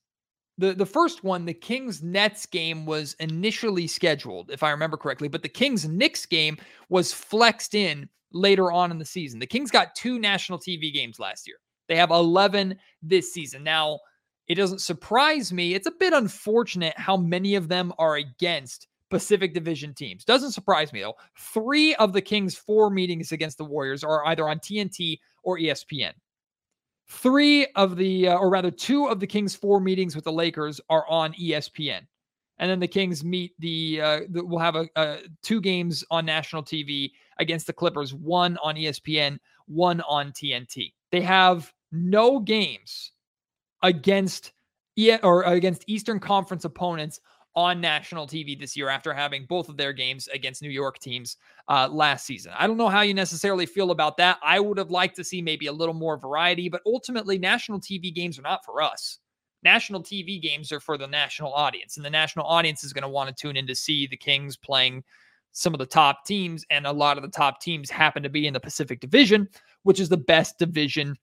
the 0.57 0.73
the 0.73 0.85
first 0.85 1.23
one, 1.23 1.45
the 1.45 1.53
Kings 1.53 2.01
Nets 2.01 2.45
game 2.45 2.85
was 2.85 3.15
initially 3.19 3.87
scheduled, 3.87 4.51
if 4.51 4.63
I 4.63 4.71
remember 4.71 4.97
correctly, 4.97 5.27
but 5.27 5.43
the 5.43 5.49
Kings 5.49 5.87
Knicks 5.87 6.25
game 6.25 6.57
was 6.89 7.13
flexed 7.13 7.75
in 7.75 8.09
later 8.33 8.71
on 8.71 8.91
in 8.91 8.97
the 8.97 9.05
season. 9.05 9.39
The 9.39 9.45
Kings 9.45 9.71
got 9.71 9.95
two 9.95 10.19
national 10.19 10.59
TV 10.59 10.93
games 10.93 11.19
last 11.19 11.47
year. 11.47 11.57
They 11.87 11.95
have 11.95 12.11
11 12.11 12.77
this 13.01 13.33
season. 13.33 13.63
Now, 13.63 13.99
it 14.47 14.55
doesn't 14.55 14.79
surprise 14.81 15.51
me. 15.51 15.73
It's 15.73 15.87
a 15.87 15.91
bit 15.91 16.13
unfortunate 16.13 16.97
how 16.97 17.17
many 17.17 17.55
of 17.55 17.67
them 17.67 17.93
are 17.97 18.15
against 18.15 18.87
Pacific 19.09 19.53
Division 19.53 19.93
teams. 19.93 20.23
Doesn't 20.23 20.51
surprise 20.51 20.91
me 20.93 21.01
though. 21.01 21.15
Three 21.37 21.95
of 21.95 22.13
the 22.13 22.21
Kings' 22.21 22.55
four 22.55 22.89
meetings 22.89 23.31
against 23.31 23.57
the 23.57 23.65
Warriors 23.65 24.03
are 24.03 24.25
either 24.27 24.47
on 24.49 24.59
TNT 24.59 25.19
or 25.43 25.57
ESPN. 25.57 26.13
Three 27.09 27.67
of 27.75 27.95
the, 27.95 28.29
uh, 28.29 28.37
or 28.37 28.49
rather, 28.49 28.71
two 28.71 29.07
of 29.07 29.19
the 29.19 29.27
Kings' 29.27 29.55
four 29.55 29.79
meetings 29.79 30.15
with 30.15 30.25
the 30.25 30.31
Lakers 30.31 30.81
are 30.89 31.07
on 31.07 31.33
ESPN. 31.33 32.01
And 32.59 32.69
then 32.69 32.79
the 32.79 32.87
Kings 32.87 33.23
meet 33.23 33.53
the, 33.59 34.01
uh, 34.01 34.19
the 34.29 34.43
we'll 34.43 34.59
have 34.59 34.75
a, 34.75 34.89
a 34.95 35.19
two 35.43 35.61
games 35.61 36.03
on 36.11 36.25
national 36.25 36.63
TV 36.63 37.11
against 37.39 37.67
the 37.67 37.73
Clippers, 37.73 38.13
one 38.13 38.57
on 38.63 38.75
ESPN, 38.75 39.37
one 39.67 40.01
on 40.01 40.31
TNT. 40.31 40.91
They 41.11 41.21
have 41.21 41.71
no 41.91 42.39
games 42.39 43.11
against 43.83 44.53
or 45.21 45.43
against 45.43 45.83
Eastern 45.87 46.19
Conference 46.19 46.65
opponents 46.65 47.19
on 47.57 47.81
national 47.81 48.27
TV 48.27 48.57
this 48.57 48.77
year 48.77 48.87
after 48.87 49.11
having 49.11 49.43
both 49.47 49.67
of 49.67 49.77
their 49.77 49.91
games 49.91 50.27
against 50.27 50.61
New 50.61 50.69
York 50.69 50.99
teams 50.99 51.37
uh, 51.67 51.87
last 51.91 52.23
season. 52.23 52.51
I 52.55 52.67
don't 52.67 52.77
know 52.77 52.87
how 52.87 53.01
you 53.01 53.15
necessarily 53.15 53.65
feel 53.65 53.89
about 53.89 54.15
that. 54.17 54.37
I 54.43 54.59
would 54.59 54.77
have 54.77 54.91
liked 54.91 55.15
to 55.15 55.23
see 55.23 55.41
maybe 55.41 55.65
a 55.65 55.71
little 55.71 55.95
more 55.95 56.17
variety, 56.17 56.69
but 56.69 56.83
ultimately, 56.85 57.39
national 57.39 57.79
TV 57.79 58.13
games 58.13 58.37
are 58.37 58.43
not 58.43 58.63
for 58.63 58.79
us. 58.79 59.17
National 59.63 60.03
TV 60.03 60.39
games 60.39 60.71
are 60.71 60.79
for 60.79 60.99
the 60.99 61.07
national 61.07 61.51
audience, 61.51 61.97
and 61.97 62.05
the 62.05 62.11
national 62.11 62.45
audience 62.45 62.83
is 62.83 62.93
going 62.93 63.01
to 63.01 63.09
want 63.09 63.27
to 63.27 63.35
tune 63.35 63.57
in 63.57 63.65
to 63.65 63.75
see 63.75 64.05
the 64.05 64.15
Kings 64.15 64.55
playing 64.55 65.03
some 65.51 65.73
of 65.73 65.79
the 65.79 65.85
top 65.85 66.25
teams, 66.25 66.63
and 66.69 66.85
a 66.85 66.91
lot 66.91 67.17
of 67.17 67.23
the 67.23 67.29
top 67.29 67.59
teams 67.59 67.89
happen 67.89 68.21
to 68.21 68.29
be 68.29 68.45
in 68.45 68.53
the 68.53 68.59
Pacific 68.59 68.99
Division, 68.99 69.47
which 69.81 69.99
is 69.99 70.09
the 70.09 70.17
best 70.17 70.59
division 70.59 71.15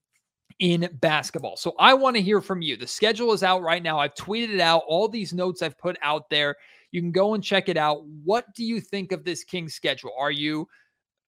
in 0.58 0.88
basketball. 1.00 1.56
So 1.56 1.74
I 1.78 1.94
want 1.94 2.16
to 2.16 2.22
hear 2.22 2.40
from 2.40 2.62
you. 2.62 2.76
The 2.76 2.86
schedule 2.86 3.32
is 3.32 3.42
out 3.42 3.62
right 3.62 3.82
now. 3.82 3.98
I've 3.98 4.14
tweeted 4.14 4.54
it 4.54 4.60
out. 4.60 4.82
All 4.86 5.08
these 5.08 5.32
notes 5.32 5.62
I've 5.62 5.78
put 5.78 5.96
out 6.02 6.30
there. 6.30 6.56
You 6.92 7.00
can 7.00 7.12
go 7.12 7.34
and 7.34 7.42
check 7.42 7.68
it 7.68 7.76
out. 7.76 8.04
What 8.24 8.46
do 8.54 8.64
you 8.64 8.80
think 8.80 9.12
of 9.12 9.24
this 9.24 9.42
Kings 9.42 9.74
schedule? 9.74 10.12
Are 10.18 10.30
you 10.30 10.68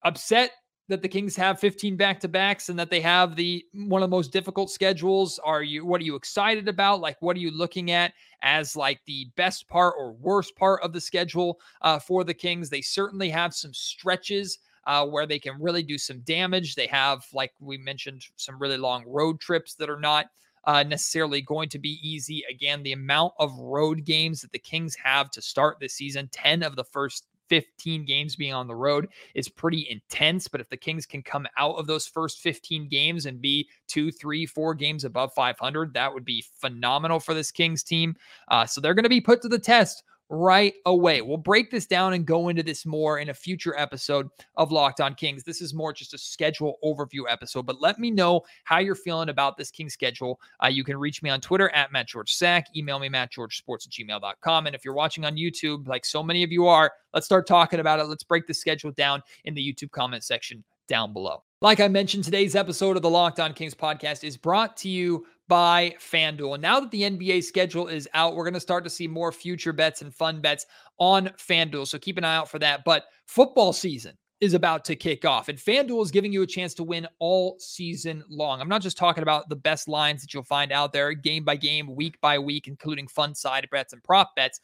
upset 0.03 0.51
that 0.89 1.01
the 1.01 1.07
Kings 1.09 1.35
have 1.35 1.59
15 1.59 1.97
back-to-backs 1.97 2.69
and 2.69 2.79
that 2.79 2.89
they 2.89 3.01
have 3.01 3.35
the 3.35 3.65
one 3.73 4.01
of 4.01 4.09
the 4.09 4.15
most 4.15 4.31
difficult 4.31 4.71
schedules? 4.71 5.39
Are 5.43 5.61
you 5.61 5.85
what 5.85 5.99
are 5.99 6.05
you 6.05 6.15
excited 6.15 6.69
about? 6.69 7.01
Like 7.01 7.21
what 7.21 7.35
are 7.35 7.41
you 7.41 7.51
looking 7.51 7.91
at 7.91 8.13
as 8.41 8.77
like 8.77 9.01
the 9.05 9.29
best 9.35 9.67
part 9.67 9.95
or 9.97 10.13
worst 10.13 10.55
part 10.55 10.81
of 10.83 10.93
the 10.93 11.01
schedule 11.01 11.59
uh, 11.81 11.99
for 11.99 12.23
the 12.23 12.33
Kings? 12.33 12.69
They 12.69 12.81
certainly 12.81 13.29
have 13.29 13.53
some 13.53 13.73
stretches 13.73 14.59
uh, 14.87 15.05
where 15.05 15.27
they 15.27 15.37
can 15.37 15.61
really 15.61 15.83
do 15.83 15.97
some 15.97 16.21
damage. 16.21 16.73
They 16.73 16.87
have, 16.87 17.25
like 17.33 17.51
we 17.59 17.77
mentioned, 17.77 18.25
some 18.37 18.57
really 18.57 18.77
long 18.77 19.03
road 19.05 19.39
trips 19.39 19.75
that 19.75 19.89
are 19.89 19.99
not 19.99 20.27
uh, 20.63 20.83
necessarily 20.83 21.41
going 21.41 21.69
to 21.69 21.79
be 21.79 21.99
easy. 22.01 22.43
Again, 22.49 22.81
the 22.81 22.93
amount 22.93 23.33
of 23.37 23.57
road 23.59 24.05
games 24.05 24.41
that 24.41 24.51
the 24.53 24.59
Kings 24.59 24.95
have 25.03 25.29
to 25.31 25.41
start 25.41 25.77
this 25.79 25.93
season 25.93 26.29
10 26.31 26.63
of 26.63 26.75
the 26.75 26.85
first 26.85 27.25
15 27.49 28.05
games 28.05 28.35
being 28.35 28.53
on 28.53 28.67
the 28.67 28.75
road 28.75 29.07
is 29.33 29.49
pretty 29.49 29.87
intense. 29.89 30.47
But 30.47 30.61
if 30.61 30.69
the 30.69 30.77
Kings 30.77 31.05
can 31.05 31.21
come 31.21 31.47
out 31.57 31.75
of 31.75 31.87
those 31.87 32.07
first 32.07 32.39
15 32.39 32.87
games 32.87 33.25
and 33.25 33.41
be 33.41 33.69
two, 33.87 34.11
three, 34.11 34.45
four 34.45 34.73
games 34.73 35.03
above 35.03 35.33
500, 35.33 35.93
that 35.93 36.13
would 36.13 36.25
be 36.25 36.43
phenomenal 36.59 37.19
for 37.19 37.33
this 37.33 37.51
Kings 37.51 37.83
team. 37.83 38.15
Uh, 38.49 38.65
so 38.65 38.81
they're 38.81 38.93
going 38.93 39.03
to 39.03 39.09
be 39.09 39.21
put 39.21 39.41
to 39.41 39.49
the 39.49 39.59
test 39.59 40.03
right 40.29 40.73
away. 40.85 41.21
We'll 41.21 41.37
break 41.37 41.71
this 41.71 41.85
down 41.85 42.13
and 42.13 42.25
go 42.25 42.49
into 42.49 42.63
this 42.63 42.85
more 42.85 43.19
in 43.19 43.29
a 43.29 43.33
future 43.33 43.77
episode 43.77 44.29
of 44.55 44.71
Locked 44.71 45.01
On 45.01 45.13
Kings. 45.13 45.43
This 45.43 45.61
is 45.61 45.73
more 45.73 45.93
just 45.93 46.13
a 46.13 46.17
schedule 46.17 46.77
overview 46.83 47.23
episode, 47.29 47.65
but 47.65 47.81
let 47.81 47.99
me 47.99 48.11
know 48.11 48.41
how 48.65 48.79
you're 48.79 48.95
feeling 48.95 49.29
about 49.29 49.57
this 49.57 49.71
King 49.71 49.89
schedule. 49.89 50.39
Uh, 50.63 50.67
you 50.67 50.83
can 50.83 50.97
reach 50.97 51.23
me 51.23 51.29
on 51.29 51.41
Twitter 51.41 51.69
at 51.69 51.91
Matt 51.91 52.07
George 52.07 52.33
Sack, 52.33 52.67
email 52.75 52.99
me 52.99 53.09
mattgeorgesports 53.09 53.87
at 53.87 53.93
gmail.com. 53.93 54.67
And 54.67 54.75
if 54.75 54.83
you're 54.83 54.93
watching 54.93 55.25
on 55.25 55.35
YouTube, 55.35 55.87
like 55.87 56.05
so 56.05 56.21
many 56.21 56.43
of 56.43 56.51
you 56.51 56.67
are, 56.67 56.91
let's 57.13 57.25
start 57.25 57.47
talking 57.47 57.79
about 57.79 57.99
it. 57.99 58.05
Let's 58.05 58.23
break 58.23 58.47
the 58.47 58.53
schedule 58.53 58.91
down 58.91 59.21
in 59.45 59.53
the 59.53 59.61
YouTube 59.61 59.91
comment 59.91 60.23
section 60.23 60.63
down 60.87 61.13
below. 61.13 61.43
Like 61.61 61.79
I 61.79 61.87
mentioned, 61.87 62.23
today's 62.23 62.55
episode 62.55 62.97
of 62.97 63.01
the 63.01 63.09
Locked 63.09 63.39
On 63.39 63.53
Kings 63.53 63.73
podcast 63.73 64.23
is 64.23 64.37
brought 64.37 64.77
to 64.77 64.89
you 64.89 65.25
by 65.47 65.95
FanDuel. 65.99 66.53
And 66.53 66.61
now 66.61 66.79
that 66.79 66.91
the 66.91 67.01
NBA 67.01 67.43
schedule 67.43 67.87
is 67.87 68.07
out, 68.13 68.35
we're 68.35 68.43
going 68.43 68.53
to 68.53 68.59
start 68.59 68.83
to 68.83 68.89
see 68.89 69.07
more 69.07 69.31
future 69.31 69.73
bets 69.73 70.01
and 70.01 70.13
fun 70.13 70.39
bets 70.39 70.65
on 70.99 71.27
FanDuel. 71.37 71.87
So 71.87 71.97
keep 71.97 72.17
an 72.17 72.23
eye 72.23 72.35
out 72.35 72.49
for 72.49 72.59
that. 72.59 72.83
But 72.85 73.05
football 73.25 73.73
season 73.73 74.15
is 74.39 74.53
about 74.53 74.85
to 74.85 74.95
kick 74.95 75.25
off, 75.25 75.49
and 75.49 75.57
FanDuel 75.57 76.03
is 76.03 76.11
giving 76.11 76.31
you 76.31 76.43
a 76.43 76.47
chance 76.47 76.75
to 76.75 76.83
win 76.83 77.07
all 77.17 77.57
season 77.57 78.23
long. 78.29 78.61
I'm 78.61 78.69
not 78.69 78.83
just 78.83 78.95
talking 78.95 79.23
about 79.23 79.49
the 79.49 79.55
best 79.55 79.87
lines 79.87 80.21
that 80.21 80.31
you'll 80.31 80.43
find 80.43 80.71
out 80.71 80.93
there 80.93 81.11
game 81.13 81.43
by 81.43 81.55
game, 81.55 81.95
week 81.95 82.21
by 82.21 82.37
week, 82.37 82.67
including 82.67 83.07
fun 83.07 83.33
side 83.33 83.67
bets 83.71 83.93
and 83.93 84.03
prop 84.03 84.35
bets. 84.35 84.59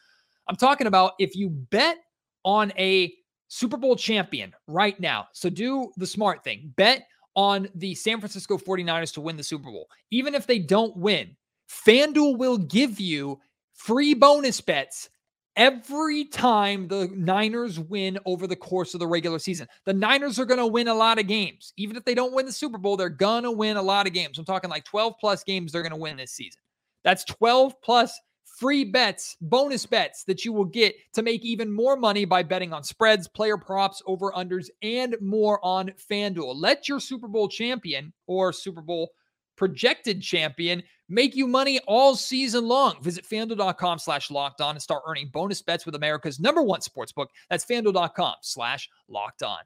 I'm 0.47 0.55
talking 0.57 0.85
about 0.85 1.13
if 1.17 1.35
you 1.35 1.49
bet 1.49 1.97
on 2.45 2.71
a 2.77 3.11
Super 3.53 3.77
Bowl 3.77 3.95
champion 3.95 4.51
right 4.65 4.99
now. 4.99 5.27
So 5.31 5.47
do 5.47 5.91
the 5.97 6.07
smart 6.07 6.43
thing. 6.43 6.73
Bet 6.75 7.05
on 7.35 7.67
the 7.75 7.93
San 7.93 8.19
Francisco 8.19 8.57
49ers 8.57 9.13
to 9.13 9.21
win 9.21 9.37
the 9.37 9.43
Super 9.43 9.69
Bowl. 9.69 9.87
Even 10.09 10.33
if 10.33 10.47
they 10.47 10.57
don't 10.57 10.97
win, 10.97 11.35
FanDuel 11.69 12.39
will 12.39 12.57
give 12.57 12.99
you 12.99 13.39
free 13.75 14.15
bonus 14.15 14.59
bets 14.59 15.07
every 15.55 16.25
time 16.25 16.87
the 16.87 17.11
Niners 17.15 17.79
win 17.79 18.17
over 18.25 18.47
the 18.47 18.55
course 18.55 18.95
of 18.95 18.99
the 18.99 19.05
regular 19.05 19.37
season. 19.37 19.67
The 19.85 19.93
Niners 19.93 20.39
are 20.39 20.45
going 20.45 20.59
to 20.59 20.65
win 20.65 20.87
a 20.87 20.95
lot 20.95 21.19
of 21.19 21.27
games. 21.27 21.73
Even 21.77 21.95
if 21.95 22.05
they 22.05 22.15
don't 22.15 22.33
win 22.33 22.47
the 22.47 22.51
Super 22.51 22.79
Bowl, 22.79 22.97
they're 22.97 23.07
going 23.07 23.43
to 23.43 23.51
win 23.51 23.77
a 23.77 23.83
lot 23.83 24.07
of 24.07 24.13
games. 24.13 24.39
I'm 24.39 24.45
talking 24.45 24.71
like 24.71 24.85
12 24.85 25.13
plus 25.19 25.43
games 25.43 25.71
they're 25.71 25.83
going 25.83 25.91
to 25.91 25.97
win 25.97 26.17
this 26.17 26.31
season. 26.31 26.59
That's 27.03 27.23
12 27.25 27.79
plus 27.83 28.19
free 28.59 28.83
bets, 28.83 29.35
bonus 29.41 29.85
bets 29.85 30.23
that 30.25 30.45
you 30.45 30.53
will 30.53 30.65
get 30.65 30.95
to 31.13 31.23
make 31.23 31.43
even 31.43 31.71
more 31.71 31.95
money 31.95 32.23
by 32.23 32.43
betting 32.43 32.71
on 32.71 32.83
spreads, 32.83 33.27
player 33.27 33.57
props, 33.57 34.01
over 34.05 34.31
unders, 34.31 34.69
and 34.81 35.15
more 35.19 35.63
on 35.65 35.91
FanDuel. 36.09 36.53
Let 36.55 36.87
your 36.87 36.99
Super 36.99 37.27
Bowl 37.27 37.47
champion 37.47 38.13
or 38.27 38.53
Super 38.53 38.81
Bowl 38.81 39.11
projected 39.55 40.21
champion 40.21 40.83
make 41.09 41.35
you 41.35 41.47
money 41.47 41.79
all 41.87 42.15
season 42.15 42.67
long. 42.67 43.01
Visit 43.01 43.25
fanduel.com 43.25 43.99
slash 43.99 44.29
locked 44.29 44.61
on 44.61 44.75
and 44.75 44.81
start 44.81 45.03
earning 45.07 45.29
bonus 45.31 45.61
bets 45.61 45.85
with 45.85 45.95
America's 45.95 46.39
number 46.39 46.61
one 46.61 46.81
sportsbook. 46.81 47.27
That's 47.49 47.65
fanduel.com 47.65 48.35
slash 48.41 48.89
locked 49.07 49.43
on. 49.43 49.59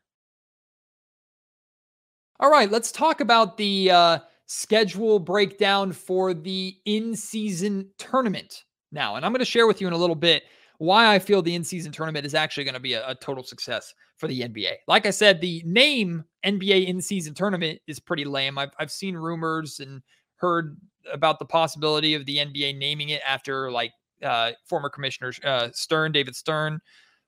All 2.40 2.52
right, 2.52 2.70
let's 2.70 2.92
talk 2.92 3.20
about 3.20 3.58
the 3.58 3.92
uh, 3.92 4.20
schedule 4.46 5.20
breakdown 5.20 5.92
for 5.92 6.34
the 6.34 6.78
in 6.86 7.16
season 7.16 7.90
tournament 7.98 8.64
now. 8.92 9.16
And 9.16 9.26
I'm 9.26 9.32
going 9.32 9.40
to 9.40 9.46
share 9.46 9.68
with 9.68 9.82
you 9.82 9.88
in 9.88 9.94
a 9.94 9.98
little 9.98 10.16
bit 10.16 10.44
why 10.80 11.14
I 11.14 11.20
feel 11.20 11.42
the 11.42 11.56
in 11.56 11.64
season 11.64 11.92
tournament 11.92 12.26
is 12.26 12.36
actually 12.36 12.64
going 12.64 12.76
to 12.76 12.80
be 12.80 12.94
a, 12.94 13.10
a, 13.10 13.16
total 13.16 13.44
success 13.44 13.94
for 14.18 14.28
the 14.28 14.42
NBA. 14.42 14.74
Like 14.88 15.06
I 15.06 15.10
said, 15.10 15.42
the 15.42 15.64
name 15.66 16.24
NBA 16.46 16.86
in 16.86 17.02
season 17.02 17.34
tournament 17.34 17.80
is 17.88 18.00
pretty 18.00 18.26
lame. 18.26 18.58
I've, 18.58 18.70
I've 18.80 18.92
seen 18.92 19.16
rumors 19.16 19.80
and 19.80 20.04
heard 20.36 20.78
about 21.12 21.40
the 21.40 21.46
possibility 21.46 22.14
of 22.14 22.26
the 22.26 22.38
NBA 22.38 22.78
naming 22.78 23.10
it 23.10 23.22
after 23.26 23.72
like 23.72 23.92
uh, 24.24 24.52
former 24.68 24.90
commissioner 24.90 25.34
uh, 25.44 25.70
Stern, 25.74 26.12
David 26.12 26.36
Stern, 26.36 26.80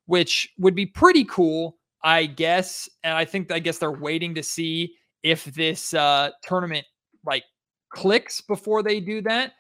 which 0.06 0.50
would 0.58 0.76
be 0.76 0.86
pretty 0.86 1.26
cool, 1.26 1.78
I 2.04 2.28
guess. 2.28 2.88
And 3.04 3.14
I 3.16 3.26
think, 3.26 3.52
I 3.52 3.60
guess 3.60 3.80
they're 3.80 3.92
waiting 3.92 4.36
to 4.36 4.44
see 4.44 4.94
if 5.24 5.46
this 5.46 5.94
uh, 5.94 6.32
tournament 6.44 6.86
like 7.26 7.44
clicks 7.90 8.42
before 8.42 8.84
they 8.84 9.00
do 9.00 9.22
that. 9.22 9.54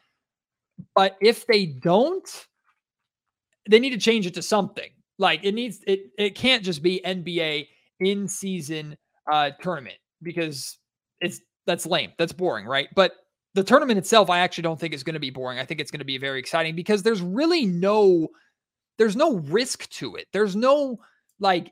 But 0.95 1.17
if 1.21 1.45
they 1.47 1.65
don't, 1.65 2.27
they 3.69 3.79
need 3.79 3.91
to 3.91 3.97
change 3.97 4.25
it 4.25 4.33
to 4.35 4.41
something. 4.41 4.89
Like 5.17 5.43
it 5.43 5.53
needs 5.53 5.81
it 5.85 6.11
it 6.17 6.35
can't 6.35 6.63
just 6.63 6.81
be 6.81 7.01
NBA 7.05 7.67
in 7.99 8.27
season 8.27 8.97
uh 9.31 9.51
tournament 9.61 9.97
because 10.23 10.77
it's 11.21 11.41
that's 11.67 11.85
lame. 11.85 12.13
That's 12.17 12.33
boring, 12.33 12.65
right? 12.65 12.87
But 12.95 13.13
the 13.53 13.63
tournament 13.63 13.97
itself 13.97 14.29
I 14.29 14.39
actually 14.39 14.63
don't 14.63 14.79
think 14.79 14.93
is 14.93 15.03
going 15.03 15.15
to 15.15 15.19
be 15.19 15.29
boring. 15.29 15.59
I 15.59 15.65
think 15.65 15.79
it's 15.79 15.91
going 15.91 15.99
to 15.99 16.05
be 16.05 16.17
very 16.17 16.39
exciting 16.39 16.75
because 16.75 17.03
there's 17.03 17.21
really 17.21 17.65
no 17.65 18.29
there's 18.97 19.15
no 19.15 19.35
risk 19.37 19.89
to 19.89 20.15
it. 20.15 20.27
There's 20.31 20.55
no 20.55 20.99
like 21.39 21.71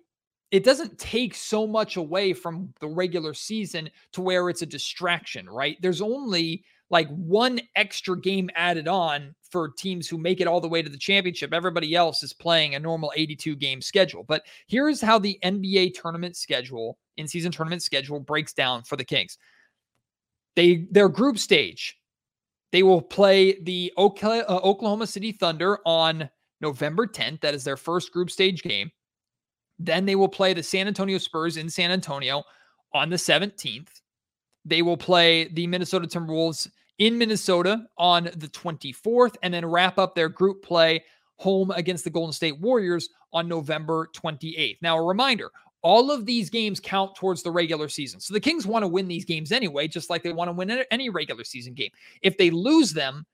it 0.52 0.64
doesn't 0.64 0.98
take 0.98 1.36
so 1.36 1.68
much 1.68 1.98
away 1.98 2.34
from 2.34 2.74
the 2.80 2.88
regular 2.88 3.34
season 3.34 3.90
to 4.14 4.22
where 4.22 4.50
it's 4.50 4.62
a 4.62 4.66
distraction, 4.66 5.50
right? 5.50 5.78
There's 5.82 6.02
only 6.02 6.64
like 6.89 7.10
one 7.10 7.60
extra 7.75 8.20
game 8.20 8.50
added 8.56 8.88
on 8.88 9.36
for 9.50 9.70
teams 9.70 10.08
who 10.08 10.17
make 10.17 10.41
it 10.41 10.48
all 10.48 10.62
the 10.62 10.67
way 10.67 10.82
to 10.82 10.89
the 10.89 10.98
championship. 10.98 11.53
Everybody 11.53 11.96
else 11.96 12.24
is 12.24 12.34
playing 12.34 12.75
a 12.75 12.79
normal 12.79 13.12
82 13.15 13.56
game 13.56 13.82
schedule. 13.82 14.24
But 14.24 14.44
here's 14.67 15.01
how 15.01 15.20
the 15.20 15.39
NBA 15.44 16.00
tournament 16.00 16.38
schedule, 16.38 16.98
in 17.17 17.27
season 17.27 17.51
tournament 17.51 17.84
schedule, 17.84 18.20
breaks 18.20 18.53
down 18.53 18.84
for 18.84 18.96
the 18.96 19.06
Kings. 19.06 19.38
They 20.56 20.88
their 20.91 21.10
group 21.10 21.38
stage, 21.38 21.98
they 22.72 22.84
will 22.84 23.01
play 23.01 23.60
the 23.62 23.94
uh, 23.98 24.01
Oklahoma 24.01 25.08
City 25.08 25.32
Thunder 25.32 25.79
on 25.86 26.29
November 26.62 27.06
10th. 27.06 27.41
That 27.41 27.53
is 27.53 27.63
their 27.63 27.77
first 27.77 28.12
group 28.12 28.32
stage 28.32 28.63
game. 28.63 28.91
Then 29.79 30.06
they 30.06 30.15
will 30.15 30.27
play 30.27 30.53
the 30.53 30.63
San 30.63 30.88
Antonio 30.88 31.17
Spurs 31.20 31.58
in 31.58 31.70
San 31.70 31.91
Antonio 31.91 32.44
on 32.94 33.10
the 33.10 33.15
17th. 33.15 33.89
They 34.65 34.82
will 34.82 34.98
play 34.98 35.48
the 35.50 35.67
Minnesota 35.67 36.08
Timberwolves 36.08 36.67
in 37.00 37.18
Minnesota 37.18 37.86
on 37.98 38.25
the 38.25 38.48
24th 38.48 39.36
and 39.44 39.54
then 39.54 39.66
wrap 39.66 39.98
up 39.98 40.16
their 40.16 40.30
group 40.30 40.63
play 40.63 41.04
home 41.36 41.72
against 41.72 42.04
the 42.04 42.10
Golden 42.10 42.34
State 42.34 42.60
Warriors 42.60 43.10
on 43.32 43.48
November 43.48 44.10
28th. 44.16 44.77
Now, 44.82 44.98
a 44.98 45.04
reminder 45.04 45.51
all 45.84 46.12
of 46.12 46.25
these 46.25 46.50
games 46.50 46.80
count 46.80 47.16
towards 47.16 47.44
the 47.44 47.51
regular 47.51 47.88
season. 47.88 48.20
So 48.20 48.34
the 48.34 48.39
Kings 48.39 48.66
want 48.66 48.84
to 48.84 48.88
win 48.88 49.08
these 49.08 49.25
games 49.25 49.51
anyway, 49.51 49.88
just 49.88 50.10
like 50.10 50.24
they 50.24 50.34
want 50.34 50.50
to 50.50 50.54
win 50.54 50.84
any 50.92 51.10
regular 51.10 51.44
season 51.44 51.74
game. 51.74 51.92
If 52.22 52.38
they 52.38 52.50
lose 52.50 52.94
them, 52.94 53.25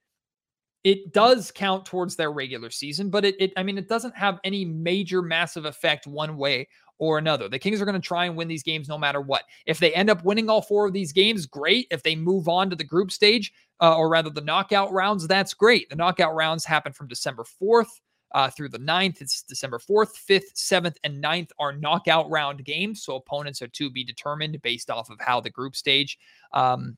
it 0.84 1.14
does 1.14 1.52
count 1.52 1.86
towards 1.86 2.16
their 2.16 2.32
regular 2.32 2.70
season, 2.70 3.10
but 3.10 3.24
it, 3.24 3.36
it 3.40 3.54
I 3.56 3.64
mean, 3.64 3.78
it 3.78 3.88
doesn't 3.88 4.16
have 4.16 4.40
any 4.44 4.66
major 4.66 5.22
massive 5.22 5.66
effect 5.66 6.08
one 6.08 6.38
way 6.38 6.68
or 7.00 7.18
another. 7.18 7.50
The 7.50 7.60
Kings 7.60 7.82
are 7.82 7.86
going 7.86 8.00
to 8.00 8.06
try 8.06 8.26
and 8.26 8.36
win 8.36 8.48
these 8.48 8.64
games 8.64 8.88
no 8.88 8.98
matter 8.98 9.22
what. 9.22 9.44
If 9.66 9.80
they 9.80 9.94
end 9.94 10.10
up 10.10 10.24
winning 10.24 10.50
all 10.50 10.62
four 10.62 10.86
of 10.86 10.94
these 10.94 11.12
games, 11.12 11.46
great. 11.46 11.88
If 11.90 12.04
they 12.04 12.16
move 12.16 12.48
on 12.48 12.70
to 12.70 12.76
the 12.76 12.84
group 12.84 13.12
stage, 13.12 13.54
uh, 13.82 13.98
or 13.98 14.10
rather 14.10 14.30
the 14.30 14.42
knockout 14.42 14.92
rounds, 14.92 15.28
that's 15.28 15.54
great. 15.54 15.90
The 15.90 15.96
knockout 15.96 16.36
rounds 16.36 16.66
happen 16.66 16.94
from 16.94 17.08
December 17.08 17.46
4th 17.62 18.00
uh, 18.34 18.50
through 18.50 18.70
the 18.70 18.80
9th. 18.80 19.22
It's 19.22 19.42
December 19.42 19.80
4th, 19.80 20.12
5th, 20.30 20.54
7th, 20.56 20.96
and 21.04 21.24
9th 21.24 21.50
are 21.60 21.74
knockout 21.74 22.30
round 22.30 22.64
games. 22.64 23.04
So 23.04 23.16
opponents 23.16 23.62
are 23.62 23.68
to 23.68 23.90
be 23.90 24.04
determined 24.04 24.62
based 24.62 24.90
off 24.90 25.10
of 25.10 25.20
how 25.20 25.42
the 25.42 25.50
group 25.50 25.76
stage 25.76 26.18
um, 26.54 26.98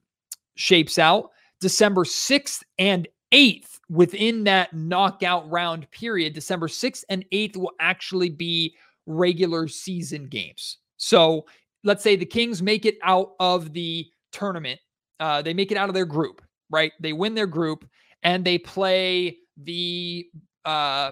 shapes 0.55 0.99
out. 0.99 1.31
December 1.62 2.03
6th 2.03 2.63
and 2.77 3.07
8th 3.33 3.74
within 3.89 4.43
that 4.45 4.73
knockout 4.73 5.49
round 5.49 5.89
period, 5.91 6.33
December 6.33 6.67
6th 6.67 7.03
and 7.09 7.25
8th 7.31 7.57
will 7.57 7.73
actually 7.79 8.29
be 8.29 8.75
regular 9.05 9.67
season 9.67 10.27
games. 10.27 10.77
So 10.97 11.45
let's 11.83 12.03
say 12.03 12.15
the 12.15 12.25
Kings 12.25 12.61
make 12.61 12.85
it 12.85 12.97
out 13.03 13.33
of 13.39 13.73
the 13.73 14.07
tournament, 14.31 14.79
uh, 15.19 15.41
they 15.41 15.53
make 15.53 15.71
it 15.71 15.77
out 15.77 15.89
of 15.89 15.95
their 15.95 16.05
group, 16.05 16.41
right? 16.69 16.91
They 16.99 17.13
win 17.13 17.35
their 17.35 17.47
group 17.47 17.85
and 18.23 18.43
they 18.43 18.57
play 18.57 19.37
the 19.57 20.27
uh, 20.65 21.11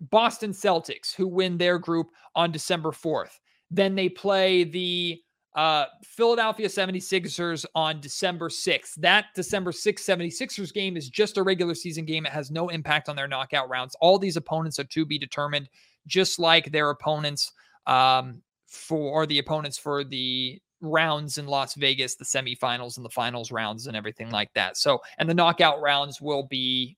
Boston 0.00 0.52
Celtics, 0.52 1.14
who 1.14 1.26
win 1.26 1.56
their 1.56 1.78
group 1.78 2.08
on 2.34 2.52
December 2.52 2.90
4th. 2.90 3.38
Then 3.70 3.94
they 3.94 4.08
play 4.08 4.64
the 4.64 5.20
uh, 5.58 5.86
Philadelphia 6.04 6.68
76ers 6.68 7.66
on 7.74 8.00
December 8.00 8.48
6th. 8.48 8.94
That 8.94 9.24
December 9.34 9.72
6th 9.72 9.98
76ers 9.98 10.72
game 10.72 10.96
is 10.96 11.10
just 11.10 11.36
a 11.36 11.42
regular 11.42 11.74
season 11.74 12.04
game. 12.04 12.24
It 12.26 12.32
has 12.32 12.52
no 12.52 12.68
impact 12.68 13.08
on 13.08 13.16
their 13.16 13.26
knockout 13.26 13.68
rounds. 13.68 13.96
All 14.00 14.20
these 14.20 14.36
opponents 14.36 14.78
are 14.78 14.84
to 14.84 15.04
be 15.04 15.18
determined, 15.18 15.68
just 16.06 16.38
like 16.38 16.70
their 16.70 16.90
opponents 16.90 17.50
um, 17.88 18.40
for 18.68 19.26
the 19.26 19.40
opponents 19.40 19.76
for 19.76 20.04
the 20.04 20.60
rounds 20.80 21.38
in 21.38 21.48
Las 21.48 21.74
Vegas, 21.74 22.14
the 22.14 22.24
semifinals 22.24 22.96
and 22.96 23.04
the 23.04 23.10
finals 23.10 23.50
rounds 23.50 23.88
and 23.88 23.96
everything 23.96 24.30
like 24.30 24.54
that. 24.54 24.76
So, 24.76 25.00
and 25.18 25.28
the 25.28 25.34
knockout 25.34 25.80
rounds 25.80 26.20
will 26.20 26.44
be 26.44 26.96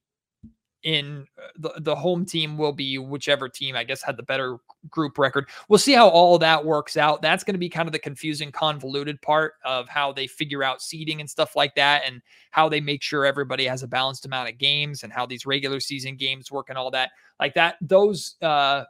in 0.82 1.26
uh, 1.38 1.48
the, 1.58 1.72
the 1.80 1.94
home 1.94 2.24
team 2.24 2.56
will 2.56 2.72
be 2.72 2.98
whichever 2.98 3.48
team 3.48 3.76
I 3.76 3.84
guess 3.84 4.02
had 4.02 4.16
the 4.16 4.22
better 4.22 4.58
group 4.88 5.18
record. 5.18 5.48
We'll 5.68 5.78
see 5.78 5.92
how 5.92 6.08
all 6.08 6.38
that 6.38 6.64
works 6.64 6.96
out. 6.96 7.22
That's 7.22 7.44
going 7.44 7.54
to 7.54 7.58
be 7.58 7.68
kind 7.68 7.88
of 7.88 7.92
the 7.92 7.98
confusing, 7.98 8.50
convoluted 8.50 9.20
part 9.20 9.54
of 9.64 9.88
how 9.88 10.12
they 10.12 10.26
figure 10.26 10.62
out 10.62 10.80
seeding 10.82 11.20
and 11.20 11.28
stuff 11.28 11.54
like 11.56 11.74
that, 11.74 12.02
and 12.06 12.22
how 12.50 12.68
they 12.68 12.80
make 12.80 13.02
sure 13.02 13.26
everybody 13.26 13.66
has 13.66 13.82
a 13.82 13.88
balanced 13.88 14.26
amount 14.26 14.48
of 14.48 14.58
games 14.58 15.02
and 15.02 15.12
how 15.12 15.26
these 15.26 15.46
regular 15.46 15.80
season 15.80 16.16
games 16.16 16.50
work 16.50 16.68
and 16.68 16.78
all 16.78 16.90
that. 16.90 17.10
Like 17.38 17.54
that, 17.54 17.76
those 17.80 18.36
uh, 18.42 18.84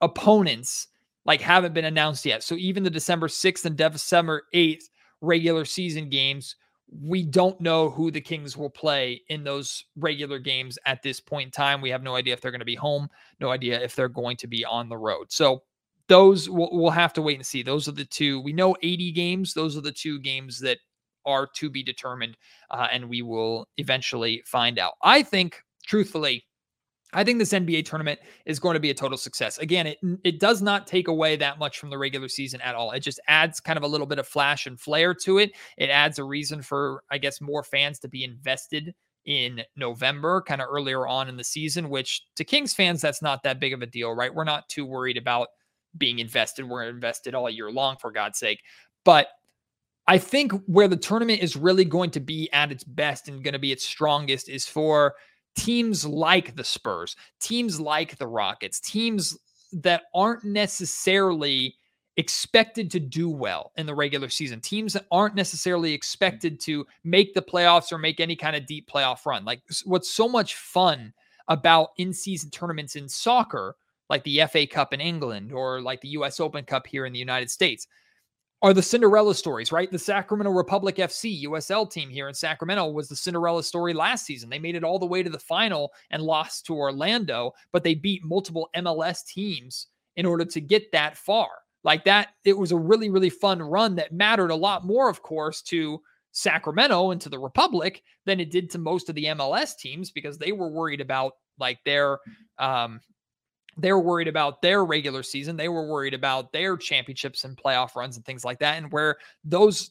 opponents 0.00 0.88
like 1.24 1.40
haven't 1.40 1.74
been 1.74 1.84
announced 1.84 2.24
yet. 2.24 2.42
So 2.42 2.54
even 2.54 2.82
the 2.82 2.90
December 2.90 3.28
6th 3.28 3.64
and 3.64 3.76
December 3.76 4.44
8th 4.54 4.84
regular 5.20 5.64
season 5.64 6.08
games 6.08 6.56
we 6.90 7.22
don't 7.22 7.60
know 7.60 7.90
who 7.90 8.10
the 8.10 8.20
Kings 8.20 8.56
will 8.56 8.70
play 8.70 9.22
in 9.28 9.44
those 9.44 9.84
regular 9.96 10.38
games 10.38 10.78
at 10.86 11.02
this 11.02 11.20
point 11.20 11.46
in 11.46 11.50
time. 11.50 11.80
We 11.80 11.90
have 11.90 12.02
no 12.02 12.14
idea 12.14 12.32
if 12.32 12.40
they're 12.40 12.52
going 12.52 12.60
to 12.60 12.64
be 12.64 12.76
home, 12.76 13.08
no 13.40 13.50
idea 13.50 13.82
if 13.82 13.96
they're 13.96 14.08
going 14.08 14.36
to 14.38 14.46
be 14.46 14.64
on 14.64 14.88
the 14.88 14.96
road. 14.96 15.26
So 15.30 15.62
those 16.08 16.48
we'll, 16.48 16.70
we'll 16.72 16.90
have 16.90 17.12
to 17.14 17.22
wait 17.22 17.36
and 17.36 17.46
see. 17.46 17.62
Those 17.62 17.88
are 17.88 17.92
the 17.92 18.04
two. 18.04 18.40
We 18.40 18.52
know 18.52 18.76
80 18.82 19.12
games. 19.12 19.54
Those 19.54 19.76
are 19.76 19.80
the 19.80 19.92
two 19.92 20.20
games 20.20 20.60
that 20.60 20.78
are 21.24 21.48
to 21.56 21.68
be 21.68 21.82
determined, 21.82 22.36
uh, 22.70 22.86
and 22.92 23.08
we 23.08 23.20
will 23.20 23.68
eventually 23.78 24.42
find 24.46 24.78
out. 24.78 24.92
I 25.02 25.22
think, 25.24 25.60
truthfully, 25.84 26.45
I 27.16 27.24
think 27.24 27.38
this 27.38 27.52
NBA 27.52 27.86
tournament 27.86 28.20
is 28.44 28.58
going 28.58 28.74
to 28.74 28.80
be 28.80 28.90
a 28.90 28.94
total 28.94 29.18
success. 29.18 29.58
Again, 29.58 29.86
it 29.86 29.98
it 30.22 30.38
does 30.38 30.62
not 30.62 30.86
take 30.86 31.08
away 31.08 31.36
that 31.36 31.58
much 31.58 31.78
from 31.78 31.90
the 31.90 31.98
regular 31.98 32.28
season 32.28 32.60
at 32.60 32.74
all. 32.74 32.92
It 32.92 33.00
just 33.00 33.20
adds 33.26 33.58
kind 33.58 33.76
of 33.76 33.82
a 33.82 33.88
little 33.88 34.06
bit 34.06 34.18
of 34.18 34.28
flash 34.28 34.66
and 34.66 34.78
flair 34.78 35.14
to 35.14 35.38
it. 35.38 35.52
It 35.78 35.90
adds 35.90 36.18
a 36.18 36.24
reason 36.24 36.62
for 36.62 37.02
I 37.10 37.18
guess 37.18 37.40
more 37.40 37.64
fans 37.64 37.98
to 38.00 38.08
be 38.08 38.22
invested 38.22 38.94
in 39.24 39.62
November, 39.74 40.42
kind 40.42 40.60
of 40.60 40.68
earlier 40.70 41.06
on 41.06 41.28
in 41.28 41.36
the 41.36 41.44
season, 41.44 41.88
which 41.88 42.22
to 42.36 42.44
Kings 42.44 42.74
fans 42.74 43.00
that's 43.00 43.22
not 43.22 43.42
that 43.42 43.58
big 43.58 43.72
of 43.72 43.82
a 43.82 43.86
deal, 43.86 44.12
right? 44.12 44.32
We're 44.32 44.44
not 44.44 44.68
too 44.68 44.86
worried 44.86 45.16
about 45.16 45.48
being 45.96 46.18
invested. 46.18 46.68
We're 46.68 46.84
invested 46.84 47.34
all 47.34 47.50
year 47.50 47.70
long 47.70 47.96
for 47.96 48.12
God's 48.12 48.38
sake. 48.38 48.60
But 49.04 49.28
I 50.06 50.18
think 50.18 50.52
where 50.66 50.88
the 50.88 50.96
tournament 50.96 51.42
is 51.42 51.56
really 51.56 51.84
going 51.84 52.10
to 52.12 52.20
be 52.20 52.48
at 52.52 52.70
its 52.70 52.84
best 52.84 53.28
and 53.28 53.42
going 53.42 53.54
to 53.54 53.58
be 53.58 53.72
its 53.72 53.84
strongest 53.84 54.48
is 54.48 54.66
for 54.66 55.14
teams 55.56 56.06
like 56.06 56.54
the 56.54 56.64
Spurs, 56.64 57.16
teams 57.40 57.80
like 57.80 58.16
the 58.18 58.26
Rockets, 58.26 58.80
teams 58.80 59.38
that 59.72 60.04
aren't 60.14 60.44
necessarily 60.44 61.76
expected 62.16 62.90
to 62.90 63.00
do 63.00 63.28
well 63.28 63.72
in 63.76 63.86
the 63.86 63.94
regular 63.94 64.28
season, 64.28 64.60
teams 64.60 64.94
that 64.94 65.06
aren't 65.10 65.34
necessarily 65.34 65.92
mm. 65.92 65.94
expected 65.94 66.58
to 66.60 66.86
make 67.04 67.34
the 67.34 67.42
playoffs 67.42 67.92
or 67.92 67.98
make 67.98 68.20
any 68.20 68.36
kind 68.36 68.56
of 68.56 68.66
deep 68.66 68.88
playoff 68.88 69.26
run. 69.26 69.44
Like 69.44 69.60
what's 69.84 70.10
so 70.10 70.28
much 70.28 70.54
fun 70.54 71.12
about 71.48 71.90
in 71.98 72.12
season 72.12 72.50
tournaments 72.50 72.96
in 72.96 73.08
soccer, 73.08 73.76
like 74.08 74.24
the 74.24 74.42
FA 74.50 74.66
Cup 74.66 74.94
in 74.94 75.00
England 75.00 75.52
or 75.52 75.80
like 75.80 76.00
the 76.00 76.08
US 76.08 76.40
Open 76.40 76.64
Cup 76.64 76.86
here 76.86 77.06
in 77.06 77.12
the 77.12 77.18
United 77.18 77.50
States, 77.50 77.86
are 78.66 78.74
the 78.74 78.82
Cinderella 78.82 79.32
stories, 79.32 79.70
right? 79.70 79.92
The 79.92 79.98
Sacramento 79.98 80.50
Republic 80.50 80.96
FC 80.96 81.44
USL 81.44 81.88
team 81.88 82.10
here 82.10 82.26
in 82.26 82.34
Sacramento 82.34 82.88
was 82.88 83.08
the 83.08 83.14
Cinderella 83.14 83.62
story 83.62 83.94
last 83.94 84.26
season. 84.26 84.50
They 84.50 84.58
made 84.58 84.74
it 84.74 84.82
all 84.82 84.98
the 84.98 85.06
way 85.06 85.22
to 85.22 85.30
the 85.30 85.38
final 85.38 85.92
and 86.10 86.20
lost 86.20 86.66
to 86.66 86.74
Orlando, 86.74 87.52
but 87.70 87.84
they 87.84 87.94
beat 87.94 88.24
multiple 88.24 88.68
MLS 88.74 89.24
teams 89.24 89.86
in 90.16 90.26
order 90.26 90.44
to 90.44 90.60
get 90.60 90.90
that 90.90 91.16
far. 91.16 91.46
Like 91.84 92.04
that, 92.06 92.30
it 92.44 92.58
was 92.58 92.72
a 92.72 92.76
really, 92.76 93.08
really 93.08 93.30
fun 93.30 93.62
run 93.62 93.94
that 93.94 94.10
mattered 94.10 94.50
a 94.50 94.56
lot 94.56 94.84
more, 94.84 95.08
of 95.08 95.22
course, 95.22 95.62
to 95.62 96.00
Sacramento 96.32 97.12
and 97.12 97.20
to 97.20 97.28
the 97.28 97.38
Republic 97.38 98.02
than 98.24 98.40
it 98.40 98.50
did 98.50 98.68
to 98.70 98.78
most 98.78 99.08
of 99.08 99.14
the 99.14 99.26
MLS 99.26 99.76
teams 99.78 100.10
because 100.10 100.38
they 100.38 100.50
were 100.50 100.72
worried 100.72 101.00
about 101.00 101.34
like 101.60 101.78
their 101.84 102.18
um 102.58 103.00
they 103.76 103.92
were 103.92 104.00
worried 104.00 104.28
about 104.28 104.62
their 104.62 104.84
regular 104.84 105.22
season. 105.22 105.56
They 105.56 105.68
were 105.68 105.86
worried 105.86 106.14
about 106.14 106.52
their 106.52 106.76
championships 106.76 107.44
and 107.44 107.56
playoff 107.56 107.94
runs 107.94 108.16
and 108.16 108.24
things 108.24 108.44
like 108.44 108.58
that. 108.60 108.78
And 108.78 108.90
where 108.90 109.16
those 109.44 109.90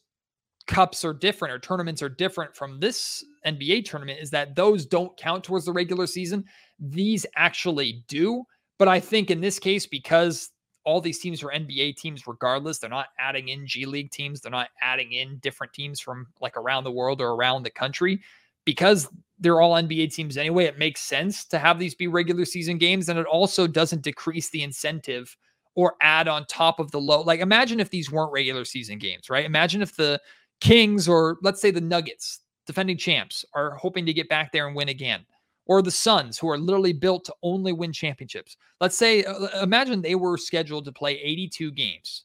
cups 0.67 1.05
are 1.05 1.13
different 1.13 1.53
or 1.53 1.59
tournaments 1.59 2.01
are 2.01 2.09
different 2.09 2.55
from 2.55 2.79
this 2.79 3.23
NBA 3.45 3.85
tournament 3.85 4.19
is 4.19 4.31
that 4.31 4.55
those 4.55 4.85
don't 4.85 5.15
count 5.17 5.43
towards 5.43 5.65
the 5.65 5.73
regular 5.73 6.07
season. 6.07 6.43
These 6.79 7.25
actually 7.35 8.03
do. 8.07 8.43
But 8.77 8.87
I 8.87 8.99
think 8.99 9.29
in 9.29 9.41
this 9.41 9.59
case, 9.59 9.85
because 9.85 10.49
all 10.83 11.01
these 11.01 11.19
teams 11.19 11.43
are 11.43 11.49
NBA 11.49 11.95
teams 11.97 12.27
regardless, 12.27 12.79
they're 12.79 12.89
not 12.89 13.07
adding 13.19 13.49
in 13.49 13.65
G 13.67 13.85
League 13.85 14.11
teams, 14.11 14.41
they're 14.41 14.51
not 14.51 14.69
adding 14.81 15.11
in 15.11 15.37
different 15.37 15.73
teams 15.73 15.99
from 15.99 16.27
like 16.41 16.57
around 16.57 16.83
the 16.83 16.91
world 16.91 17.21
or 17.21 17.29
around 17.29 17.63
the 17.63 17.69
country. 17.69 18.21
Because 18.65 19.07
they're 19.39 19.61
all 19.61 19.73
NBA 19.73 20.13
teams 20.13 20.37
anyway, 20.37 20.65
it 20.65 20.77
makes 20.77 21.01
sense 21.01 21.45
to 21.45 21.59
have 21.59 21.79
these 21.79 21.95
be 21.95 22.07
regular 22.07 22.45
season 22.45 22.77
games. 22.77 23.09
And 23.09 23.19
it 23.19 23.25
also 23.25 23.67
doesn't 23.67 24.01
decrease 24.01 24.49
the 24.49 24.63
incentive 24.63 25.35
or 25.75 25.95
add 26.01 26.27
on 26.27 26.45
top 26.45 26.79
of 26.79 26.91
the 26.91 26.99
low. 26.99 27.21
Like, 27.21 27.41
imagine 27.41 27.79
if 27.79 27.89
these 27.89 28.11
weren't 28.11 28.31
regular 28.31 28.63
season 28.65 28.97
games, 28.97 29.29
right? 29.29 29.45
Imagine 29.45 29.81
if 29.81 29.95
the 29.95 30.21
Kings 30.61 31.07
or 31.07 31.37
let's 31.41 31.61
say 31.61 31.69
the 31.69 31.81
Nuggets, 31.81 32.39
defending 32.65 32.97
champs, 32.97 33.43
are 33.53 33.71
hoping 33.71 34.05
to 34.05 34.13
get 34.13 34.29
back 34.29 34.51
there 34.51 34.67
and 34.67 34.75
win 34.75 34.89
again. 34.89 35.25
Or 35.67 35.81
the 35.81 35.91
Suns, 35.91 36.37
who 36.37 36.47
are 36.47 36.59
literally 36.59 36.93
built 36.93 37.25
to 37.25 37.33
only 37.41 37.73
win 37.73 37.91
championships. 37.91 38.55
Let's 38.79 38.97
say, 38.97 39.23
uh, 39.23 39.63
imagine 39.63 40.01
they 40.01 40.15
were 40.15 40.37
scheduled 40.37 40.85
to 40.85 40.91
play 40.91 41.19
82 41.19 41.71
games 41.71 42.24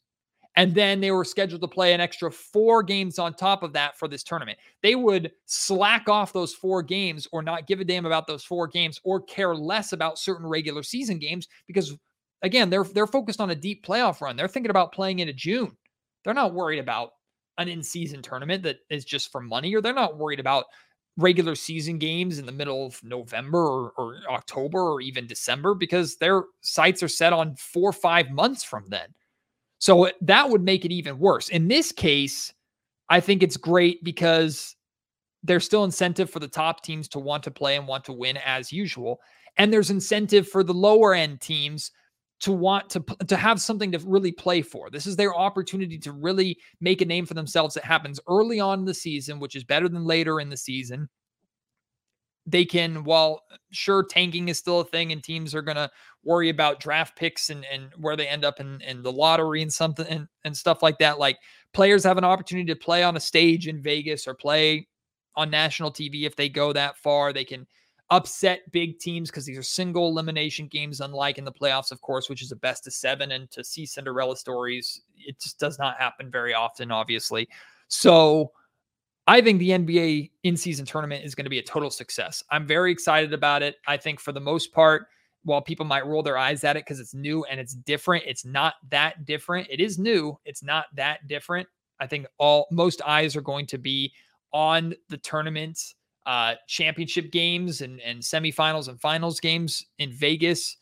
and 0.56 0.74
then 0.74 1.00
they 1.00 1.10
were 1.10 1.24
scheduled 1.24 1.60
to 1.60 1.68
play 1.68 1.94
an 1.94 2.00
extra 2.00 2.30
four 2.30 2.82
games 2.82 3.18
on 3.18 3.34
top 3.34 3.62
of 3.62 3.72
that 3.72 3.96
for 3.96 4.08
this 4.08 4.24
tournament. 4.24 4.58
They 4.82 4.94
would 4.94 5.32
slack 5.46 6.08
off 6.08 6.32
those 6.32 6.52
four 6.52 6.82
games 6.82 7.28
or 7.32 7.42
not 7.42 7.66
give 7.66 7.80
a 7.80 7.84
damn 7.84 8.06
about 8.06 8.26
those 8.26 8.44
four 8.44 8.66
games 8.66 9.00
or 9.04 9.22
care 9.22 9.54
less 9.54 9.92
about 9.92 10.18
certain 10.18 10.46
regular 10.46 10.82
season 10.82 11.18
games 11.18 11.48
because 11.66 11.96
again, 12.42 12.70
they're 12.70 12.84
they're 12.84 13.06
focused 13.06 13.40
on 13.40 13.50
a 13.50 13.54
deep 13.54 13.84
playoff 13.84 14.20
run. 14.20 14.36
They're 14.36 14.48
thinking 14.48 14.70
about 14.70 14.92
playing 14.92 15.20
into 15.20 15.32
June. 15.32 15.76
They're 16.24 16.34
not 16.34 16.54
worried 16.54 16.78
about 16.78 17.12
an 17.58 17.68
in-season 17.68 18.22
tournament 18.22 18.62
that 18.62 18.78
is 18.88 19.04
just 19.04 19.30
for 19.30 19.40
money 19.40 19.74
or 19.74 19.80
they're 19.80 19.92
not 19.92 20.16
worried 20.16 20.40
about 20.40 20.64
regular 21.16 21.54
season 21.54 21.98
games 21.98 22.38
in 22.38 22.46
the 22.46 22.52
middle 22.52 22.86
of 22.86 23.02
November 23.04 23.58
or, 23.58 23.92
or 23.98 24.16
October 24.30 24.80
or 24.80 25.00
even 25.00 25.26
December 25.26 25.74
because 25.74 26.16
their 26.16 26.44
sights 26.62 27.02
are 27.02 27.08
set 27.08 27.32
on 27.32 27.54
4 27.56 27.82
or 27.82 27.92
5 27.92 28.30
months 28.30 28.64
from 28.64 28.84
then. 28.88 29.08
So 29.80 30.06
uh, 30.06 30.10
that 30.20 30.48
would 30.48 30.62
make 30.62 30.84
it 30.84 30.92
even 30.92 31.18
worse. 31.18 31.48
In 31.48 31.66
this 31.66 31.90
case, 31.90 32.52
I 33.08 33.18
think 33.18 33.42
it's 33.42 33.56
great 33.56 34.04
because 34.04 34.76
there's 35.42 35.64
still 35.64 35.84
incentive 35.84 36.30
for 36.30 36.38
the 36.38 36.46
top 36.46 36.84
teams 36.84 37.08
to 37.08 37.18
want 37.18 37.42
to 37.44 37.50
play 37.50 37.76
and 37.76 37.88
want 37.88 38.04
to 38.04 38.12
win 38.12 38.36
as 38.44 38.72
usual. 38.72 39.18
And 39.56 39.72
there's 39.72 39.90
incentive 39.90 40.46
for 40.46 40.62
the 40.62 40.74
lower 40.74 41.14
end 41.14 41.40
teams 41.40 41.90
to 42.40 42.52
want 42.52 42.88
to 42.90 43.00
to 43.26 43.36
have 43.36 43.60
something 43.60 43.90
to 43.92 43.98
really 43.98 44.32
play 44.32 44.62
for. 44.62 44.90
This 44.90 45.06
is 45.06 45.16
their 45.16 45.34
opportunity 45.34 45.98
to 45.98 46.12
really 46.12 46.56
make 46.80 47.00
a 47.00 47.06
name 47.06 47.26
for 47.26 47.34
themselves. 47.34 47.76
It 47.76 47.84
happens 47.84 48.20
early 48.28 48.60
on 48.60 48.80
in 48.80 48.84
the 48.84 48.94
season, 48.94 49.40
which 49.40 49.56
is 49.56 49.64
better 49.64 49.88
than 49.88 50.04
later 50.04 50.40
in 50.40 50.48
the 50.48 50.56
season 50.56 51.08
they 52.46 52.64
can, 52.64 53.04
while 53.04 53.44
uh, 53.52 53.56
sure 53.70 54.04
tanking 54.04 54.48
is 54.48 54.58
still 54.58 54.80
a 54.80 54.84
thing 54.84 55.12
and 55.12 55.22
teams 55.22 55.54
are 55.54 55.62
going 55.62 55.76
to 55.76 55.90
worry 56.24 56.48
about 56.48 56.80
draft 56.80 57.16
picks 57.16 57.50
and, 57.50 57.64
and 57.72 57.90
where 57.96 58.16
they 58.16 58.26
end 58.26 58.44
up 58.44 58.60
in, 58.60 58.80
in 58.82 59.02
the 59.02 59.12
lottery 59.12 59.62
and 59.62 59.72
something 59.72 60.06
and, 60.06 60.26
and 60.44 60.56
stuff 60.56 60.82
like 60.82 60.98
that. 60.98 61.18
Like 61.18 61.38
players 61.72 62.04
have 62.04 62.18
an 62.18 62.24
opportunity 62.24 62.66
to 62.66 62.76
play 62.78 63.02
on 63.02 63.16
a 63.16 63.20
stage 63.20 63.68
in 63.68 63.82
Vegas 63.82 64.26
or 64.26 64.34
play 64.34 64.86
on 65.36 65.50
national 65.50 65.92
TV 65.92 66.24
if 66.24 66.36
they 66.36 66.48
go 66.48 66.72
that 66.72 66.96
far. 66.96 67.32
They 67.32 67.44
can 67.44 67.66
upset 68.10 68.70
big 68.72 68.98
teams 68.98 69.30
because 69.30 69.46
these 69.46 69.58
are 69.58 69.62
single 69.62 70.08
elimination 70.08 70.66
games, 70.66 71.00
unlike 71.00 71.38
in 71.38 71.44
the 71.44 71.52
playoffs, 71.52 71.92
of 71.92 72.00
course, 72.00 72.28
which 72.28 72.42
is 72.42 72.52
a 72.52 72.56
best 72.56 72.86
of 72.86 72.92
seven. 72.92 73.32
And 73.32 73.50
to 73.52 73.62
see 73.62 73.86
Cinderella 73.86 74.36
stories, 74.36 75.02
it 75.16 75.40
just 75.40 75.58
does 75.58 75.78
not 75.78 75.96
happen 75.98 76.30
very 76.30 76.52
often, 76.52 76.90
obviously. 76.90 77.48
So 77.88 78.52
I 79.26 79.40
think 79.40 79.58
the 79.58 79.70
NBA 79.70 80.30
in 80.42 80.56
season 80.56 80.86
tournament 80.86 81.24
is 81.24 81.34
going 81.34 81.44
to 81.44 81.50
be 81.50 81.58
a 81.58 81.62
total 81.62 81.90
success. 81.90 82.42
I'm 82.50 82.66
very 82.66 82.90
excited 82.90 83.32
about 83.32 83.62
it. 83.62 83.76
I 83.86 83.96
think 83.96 84.18
for 84.20 84.32
the 84.32 84.40
most 84.40 84.72
part, 84.72 85.06
while 85.44 85.62
people 85.62 85.86
might 85.86 86.06
roll 86.06 86.22
their 86.22 86.36
eyes 86.36 86.64
at 86.64 86.76
it 86.76 86.84
because 86.84 87.00
it's 87.00 87.14
new 87.14 87.44
and 87.44 87.60
it's 87.60 87.74
different, 87.74 88.24
it's 88.26 88.44
not 88.44 88.74
that 88.90 89.24
different. 89.24 89.68
It 89.70 89.80
is 89.80 89.98
new, 89.98 90.38
it's 90.44 90.62
not 90.62 90.86
that 90.94 91.26
different. 91.28 91.68
I 91.98 92.06
think 92.06 92.26
all 92.38 92.66
most 92.70 93.02
eyes 93.06 93.36
are 93.36 93.42
going 93.42 93.66
to 93.66 93.78
be 93.78 94.12
on 94.52 94.94
the 95.08 95.18
tournament 95.18 95.78
uh 96.26 96.54
championship 96.66 97.30
games 97.32 97.80
and 97.80 97.98
and 98.00 98.20
semifinals 98.20 98.88
and 98.88 99.00
finals 99.00 99.40
games 99.40 99.86
in 99.98 100.12
Vegas 100.12 100.76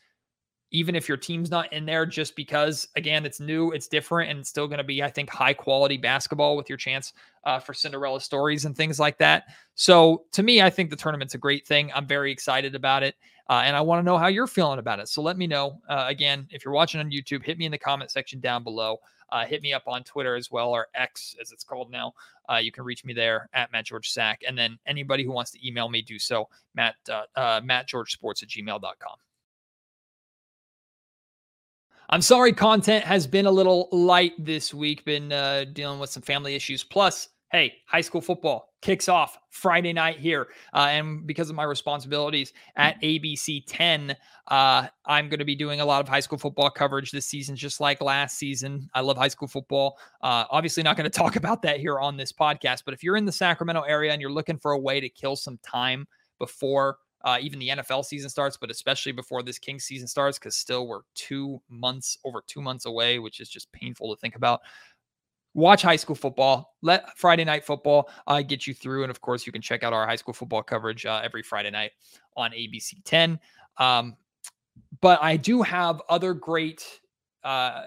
even 0.71 0.95
if 0.95 1.07
your 1.07 1.17
team's 1.17 1.49
not 1.49 1.71
in 1.73 1.85
there, 1.85 2.05
just 2.05 2.35
because, 2.35 2.87
again, 2.95 3.25
it's 3.25 3.39
new, 3.39 3.71
it's 3.71 3.87
different, 3.87 4.29
and 4.29 4.39
it's 4.39 4.49
still 4.49 4.67
going 4.67 4.77
to 4.77 4.83
be, 4.83 5.01
I 5.01 5.09
think, 5.09 5.29
high 5.29 5.53
quality 5.53 5.97
basketball 5.97 6.55
with 6.55 6.69
your 6.69 6.77
chance 6.77 7.13
uh, 7.43 7.59
for 7.59 7.73
Cinderella 7.73 8.21
stories 8.21 8.65
and 8.65 8.75
things 8.75 8.99
like 8.99 9.17
that. 9.17 9.45
So 9.75 10.25
to 10.31 10.43
me, 10.43 10.61
I 10.61 10.69
think 10.69 10.89
the 10.89 10.95
tournament's 10.95 11.33
a 11.33 11.39
great 11.39 11.65
thing. 11.65 11.91
I'm 11.93 12.05
very 12.05 12.31
excited 12.31 12.75
about 12.75 13.03
it. 13.03 13.15
Uh, 13.49 13.63
and 13.65 13.75
I 13.75 13.81
want 13.81 13.99
to 13.99 14.03
know 14.03 14.17
how 14.17 14.27
you're 14.27 14.45
feeling 14.45 14.77
about 14.77 14.99
it. 14.99 15.07
So 15.07 15.23
let 15.23 15.35
me 15.35 15.47
know. 15.47 15.81
Uh, 15.89 16.05
again, 16.07 16.47
if 16.51 16.63
you're 16.63 16.73
watching 16.73 16.99
on 16.99 17.09
YouTube, 17.09 17.43
hit 17.43 17.57
me 17.57 17.65
in 17.65 17.71
the 17.71 17.79
comment 17.79 18.11
section 18.11 18.39
down 18.39 18.63
below. 18.63 18.97
Uh, 19.31 19.45
hit 19.45 19.63
me 19.63 19.73
up 19.73 19.83
on 19.87 20.03
Twitter 20.03 20.35
as 20.35 20.51
well, 20.51 20.69
or 20.69 20.87
X 20.93 21.35
as 21.41 21.51
it's 21.51 21.63
called 21.63 21.91
now. 21.91 22.13
Uh, 22.51 22.57
you 22.57 22.71
can 22.71 22.83
reach 22.83 23.05
me 23.05 23.13
there 23.13 23.49
at 23.53 23.71
Matt 23.71 23.85
George 23.85 24.11
Sack. 24.11 24.41
And 24.47 24.57
then 24.57 24.77
anybody 24.85 25.23
who 25.23 25.31
wants 25.31 25.51
to 25.51 25.67
email 25.67 25.89
me, 25.89 26.01
do 26.01 26.19
so, 26.19 26.47
Matt, 26.75 26.95
uh, 27.09 27.23
uh, 27.35 27.61
MattGeorgeSports 27.61 28.43
at 28.43 28.49
gmail.com. 28.49 29.17
I'm 32.11 32.23
sorry, 32.23 32.53
content 32.53 33.05
has 33.05 33.27
been 33.27 33.45
a 33.45 33.51
little 33.51 33.87
light 33.91 34.33
this 34.43 34.73
week, 34.73 35.05
been 35.05 35.31
uh, 35.31 35.65
dealing 35.73 35.99
with 35.99 36.09
some 36.09 36.23
family 36.23 36.55
issues. 36.55 36.83
Plus, 36.83 37.29
hey, 37.51 37.75
high 37.85 38.01
school 38.01 38.19
football 38.19 38.73
kicks 38.81 39.07
off 39.07 39.37
Friday 39.51 39.93
night 39.93 40.17
here. 40.17 40.47
Uh, 40.73 40.87
and 40.89 41.27
because 41.27 41.51
of 41.51 41.55
my 41.55 41.65
responsibilities 41.65 42.53
at 42.77 42.99
ABC 43.03 43.63
10, 43.67 44.15
uh, 44.47 44.87
I'm 45.05 45.29
going 45.29 45.37
to 45.37 45.45
be 45.45 45.53
doing 45.53 45.81
a 45.81 45.85
lot 45.85 46.01
of 46.01 46.07
high 46.07 46.19
school 46.19 46.39
football 46.39 46.71
coverage 46.71 47.11
this 47.11 47.27
season, 47.27 47.55
just 47.55 47.79
like 47.79 48.01
last 48.01 48.39
season. 48.39 48.89
I 48.95 49.01
love 49.01 49.17
high 49.17 49.27
school 49.27 49.47
football. 49.47 49.99
Uh, 50.23 50.45
obviously, 50.49 50.81
not 50.81 50.97
going 50.97 51.09
to 51.11 51.15
talk 51.15 51.35
about 51.35 51.61
that 51.61 51.79
here 51.79 51.99
on 51.99 52.17
this 52.17 52.33
podcast, 52.33 52.83
but 52.85 52.95
if 52.95 53.03
you're 53.03 53.17
in 53.17 53.25
the 53.25 53.31
Sacramento 53.31 53.81
area 53.81 54.11
and 54.11 54.19
you're 54.19 54.31
looking 54.31 54.57
for 54.57 54.71
a 54.71 54.79
way 54.79 54.99
to 54.99 55.09
kill 55.09 55.35
some 55.35 55.59
time 55.61 56.07
before 56.39 56.97
uh, 57.23 57.37
even 57.41 57.59
the 57.59 57.69
NFL 57.69 58.05
season 58.05 58.29
starts, 58.29 58.57
but 58.57 58.71
especially 58.71 59.11
before 59.11 59.43
this 59.43 59.59
King 59.59 59.79
season 59.79 60.07
starts, 60.07 60.39
because 60.39 60.55
still 60.55 60.87
we're 60.87 61.01
two 61.15 61.61
months 61.69 62.17
over 62.23 62.43
two 62.47 62.61
months 62.61 62.85
away, 62.85 63.19
which 63.19 63.39
is 63.39 63.49
just 63.49 63.71
painful 63.71 64.13
to 64.13 64.19
think 64.19 64.35
about. 64.35 64.61
Watch 65.53 65.81
high 65.81 65.95
school 65.95 66.15
football. 66.15 66.75
Let 66.81 67.17
Friday 67.17 67.43
night 67.43 67.65
football 67.65 68.09
uh, 68.27 68.41
get 68.41 68.67
you 68.67 68.73
through, 68.73 69.03
and 69.03 69.11
of 69.11 69.19
course, 69.19 69.45
you 69.45 69.51
can 69.51 69.61
check 69.61 69.83
out 69.83 69.93
our 69.93 70.05
high 70.05 70.15
school 70.15 70.33
football 70.33 70.63
coverage 70.63 71.05
uh, 71.05 71.21
every 71.23 71.41
Friday 71.41 71.71
night 71.71 71.91
on 72.37 72.51
ABC 72.51 73.03
10. 73.03 73.39
Um, 73.77 74.15
but 75.01 75.19
I 75.21 75.37
do 75.37 75.61
have 75.61 76.01
other 76.07 76.33
great 76.33 76.85
uh, 77.43 77.85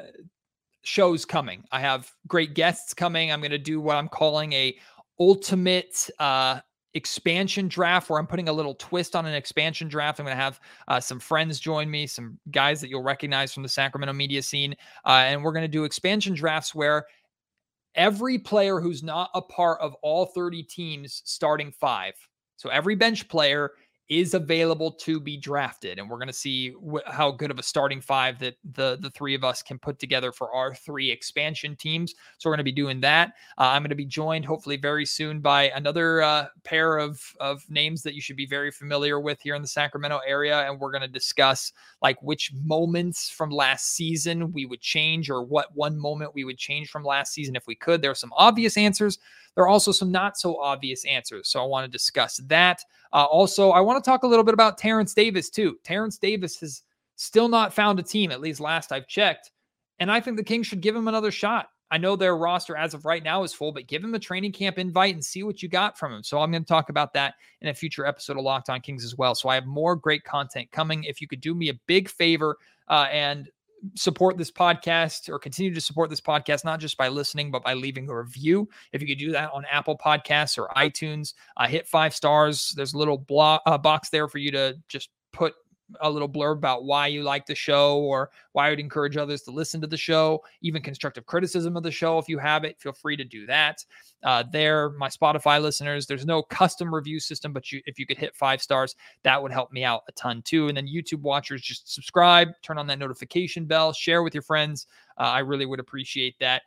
shows 0.83 1.25
coming. 1.25 1.65
I 1.71 1.81
have 1.81 2.11
great 2.27 2.55
guests 2.55 2.95
coming. 2.95 3.33
I'm 3.33 3.41
going 3.41 3.53
to 3.53 3.59
do 3.59 3.81
what 3.81 3.97
I'm 3.97 4.09
calling 4.09 4.53
a 4.53 4.77
ultimate 5.19 6.11
uh, 6.19 6.61
expansion 6.95 7.69
draft 7.69 8.11
where 8.11 8.19
I'm 8.19 8.27
putting 8.27 8.49
a 8.49 8.53
little 8.53 8.75
twist 8.75 9.17
on 9.17 9.27
an 9.27 9.35
expansion 9.35 9.89
draft. 9.89 10.19
I'm 10.19 10.27
going 10.27 10.37
to 10.37 10.43
have 10.43 10.61
uh, 10.89 11.01
some 11.01 11.19
friends 11.19 11.59
join 11.59 11.91
me, 11.91 12.07
some 12.07 12.39
guys 12.51 12.81
that 12.81 12.91
you'll 12.91 13.03
recognize 13.03 13.53
from 13.53 13.63
the 13.63 13.69
Sacramento 13.69 14.13
media 14.13 14.43
scene. 14.43 14.75
Uh, 15.07 15.25
and 15.27 15.43
we're 15.43 15.53
going 15.53 15.65
to 15.65 15.69
do 15.69 15.85
expansion 15.85 16.35
drafts 16.35 16.75
where 16.75 17.07
every 17.95 18.39
player 18.39 18.81
who's 18.81 19.03
not 19.03 19.31
a 19.35 19.43
part 19.43 19.81
of 19.81 19.95
all 20.03 20.27
30 20.27 20.63
teams 20.65 21.23
starting 21.25 21.73
five, 21.73 22.15
so 22.57 22.69
every 22.69 22.95
bench 22.95 23.29
player 23.29 23.73
is 24.09 24.35
available 24.35 24.91
to 24.91 25.19
be 25.21 25.37
drafted 25.37 25.99
and 25.99 26.09
we're 26.09 26.19
going 26.19 26.27
to 26.27 26.33
see 26.33 26.73
wh- 26.73 27.11
how 27.11 27.31
good 27.31 27.51
of 27.51 27.59
a 27.59 27.63
starting 27.63 28.01
five 28.01 28.39
that 28.39 28.57
the 28.75 28.99
the 29.01 29.11
three 29.11 29.35
of 29.35 29.45
us 29.45 29.63
can 29.63 29.79
put 29.79 29.99
together 29.99 30.33
for 30.33 30.53
our 30.55 30.75
three 30.75 31.11
expansion 31.11 31.77
teams. 31.77 32.15
So 32.39 32.49
we're 32.49 32.57
going 32.57 32.59
to 32.59 32.65
be 32.65 32.73
doing 32.73 33.01
that. 33.01 33.35
Uh, 33.59 33.71
i'm 33.73 33.83
going 33.83 33.91
to 33.91 33.95
be 33.95 34.05
joined 34.05 34.45
hopefully 34.45 34.77
very 34.77 35.07
soon 35.07 35.41
by 35.41 35.71
another 35.71 36.23
uh, 36.23 36.47
pair 36.65 36.99
of 36.99 37.21
of 37.41 37.69
names 37.71 38.03
that 38.03 38.15
you 38.15 38.21
should 38.21 38.37
be 38.37 38.47
very 38.47 38.71
familiar 38.71 39.21
with 39.21 39.41
here 39.41 39.55
in 39.55 39.63
the 39.63 39.69
sacramento 39.69 40.21
area 40.27 40.69
and 40.69 40.79
we're 40.79 40.93
going 40.93 41.03
to 41.03 41.09
discuss 41.09 41.73
like 42.03 42.21
which 42.23 42.53
moments 42.65 43.31
from 43.31 43.51
last 43.51 43.95
season 43.95 44.53
we 44.53 44.67
would 44.67 44.81
change 44.81 45.31
or 45.31 45.43
what 45.43 45.75
one 45.75 45.99
moment 45.99 46.35
we 46.35 46.45
would 46.45 46.59
change 46.59 46.91
from 46.91 47.05
last 47.05 47.33
season 47.33 47.57
if 47.57 47.67
we 47.67 47.75
could. 47.75 48.03
There 48.03 48.11
are 48.11 48.15
some 48.15 48.33
obvious 48.37 48.77
answers 48.77 49.19
there 49.55 49.65
are 49.65 49.69
also 49.69 49.93
some 49.93 50.11
not 50.11 50.39
so 50.39 50.61
obvious 50.61 51.05
answers. 51.05 51.49
So 51.49 51.63
I 51.63 51.67
want 51.67 51.85
to 51.85 51.91
discuss 51.91 52.39
that. 52.47 52.81
Uh, 53.13 53.25
also, 53.25 53.71
I 53.71 53.81
want 53.81 54.03
to 54.03 54.11
talk 54.11 54.23
a 54.23 54.27
little 54.27 54.45
bit 54.45 54.55
about 54.55 54.79
Terence 54.79 55.15
Davis, 55.15 55.51
too. 55.51 55.77
Terence 55.85 56.19
Davis 56.19 56.59
has 56.61 56.83
still 57.17 57.49
not 57.49 57.75
found 57.75 57.99
a 57.99 58.03
team, 58.03 58.31
at 58.31 58.41
least 58.41 58.61
last 58.61 58.93
I've 58.93 59.07
checked. 59.07 59.51
And 59.99 60.11
I 60.11 60.21
think 60.21 60.37
the 60.37 60.45
Kings 60.45 60.67
should 60.67 60.81
give 60.81 60.97
him 60.97 61.09
another 61.09 61.31
shot. 61.31 61.69
I 61.91 61.99
know 61.99 62.17
their 62.17 62.39
roster 62.39 62.75
as 62.75 62.95
of 62.95 63.05
right 63.05 63.23
now 63.23 63.43
is 63.43 63.53
full, 63.53 63.71
but 63.71 63.87
give 63.87 64.03
him 64.03 64.15
a 64.15 64.19
training 64.19 64.53
camp 64.53 64.79
invite 64.79 65.15
and 65.15 65.23
see 65.23 65.43
what 65.43 65.63
you 65.63 65.69
got 65.69 65.99
from 65.99 66.15
him. 66.15 66.23
So 66.23 66.41
I'm 66.41 66.51
going 66.51 66.65
to 66.65 66.69
talk 66.69 66.89
about 66.89 67.13
that 67.13 67.35
in 67.61 67.69
a 67.69 67.75
future 67.75 68.07
episode 68.07 68.39
of 68.39 68.45
Locked 68.45 68.71
On 68.71 68.81
Kings 68.81 69.05
as 69.05 69.19
well. 69.19 69.35
So 69.35 69.51
I 69.51 69.55
have 69.57 69.67
more 69.67 69.95
great 69.95 70.25
content 70.25 70.71
coming. 70.73 71.05
If 71.05 71.21
you 71.21 71.29
could 71.29 71.43
do 71.43 71.55
me 71.55 71.69
a 71.69 71.75
big 71.87 72.09
favor 72.09 72.57
uh, 72.89 73.09
and 73.13 73.51
support 73.95 74.37
this 74.37 74.51
podcast 74.51 75.29
or 75.29 75.39
continue 75.39 75.75
to 75.75 75.81
support 75.81 76.11
this 76.11 76.21
podcast, 76.21 76.65
not 76.65 76.81
just 76.81 76.97
by 76.97 77.09
listening, 77.09 77.51
but 77.51 77.63
by 77.63 77.75
leaving 77.75 78.09
a 78.09 78.17
review. 78.17 78.69
If 78.93 79.01
you 79.01 79.09
could 79.09 79.19
do 79.19 79.33
that 79.33 79.51
on 79.53 79.65
Apple 79.71 79.99
Podcasts 79.99 80.59
or 80.59 80.69
iTunes, 80.77 81.35
uh, 81.57 81.67
hit 81.67 81.87
five 81.87 82.15
stars. 82.15 82.73
There's 82.77 82.95
a 82.95 82.99
little 82.99 83.25
uh, 83.39 83.79
box 83.79 84.11
there 84.11 84.29
for 84.29 84.39
you 84.39 84.51
to 84.53 84.77
just 84.89 85.11
put 85.33 85.55
a 86.01 86.11
little 86.11 86.29
blurb 86.29 86.57
about 86.57 86.85
why 86.85 87.07
you 87.07 87.23
like 87.23 87.47
the 87.47 87.55
show 87.55 87.99
or 87.99 88.31
why 88.53 88.67
I 88.67 88.71
would 88.71 88.81
encourage 88.81 89.17
others 89.17 89.43
to 89.43 89.51
listen 89.51 89.81
to 89.81 89.87
the 89.87 89.97
show, 89.97 90.43
even 90.63 90.83
constructive 90.83 91.27
criticism 91.27 91.77
of 91.77 91.83
the 91.83 91.91
show. 91.91 92.19
If 92.19 92.29
you 92.29 92.39
have 92.39 92.65
it, 92.65 92.81
feel 92.81 92.93
free 92.93 93.17
to 93.17 93.25
do 93.25 93.47
that. 93.47 93.85
Uh, 94.25 94.45
there, 94.53 94.91
my 94.91 95.09
Spotify 95.09 95.61
listeners, 95.61 96.07
there's 96.07 96.27
no 96.27 96.43
custom 96.43 96.95
review 96.95 97.21
system, 97.21 97.53
but 97.53 97.73
you, 97.73 97.81
if 97.87 97.99
you 97.99 98.07
could 98.07 98.19
hit 98.19 98.37
five 98.37 98.63
stars, 98.63 98.95
that 99.25 99.43
would 99.43 99.53
help 99.53 99.73
me 99.73 99.85
out 99.85 100.03
a 100.09 100.13
ton 100.13 100.43
too. 100.43 100.69
And 100.69 100.77
then 100.77 100.87
YouTube 100.87 101.21
watchers, 101.21 101.63
just 101.63 101.93
subscribe, 101.93 102.49
turn 102.63 102.79
on 102.79 102.87
that 102.87 102.99
notification 102.99 103.65
bell, 103.65 103.93
share 103.93 104.23
with 104.23 104.35
your 104.35 104.43
friends. 104.43 104.87
Uh, 105.19 105.23
I 105.23 105.41
really 105.41 105.67
would 105.67 105.81
appreciate 105.81 106.39
that. 106.41 106.63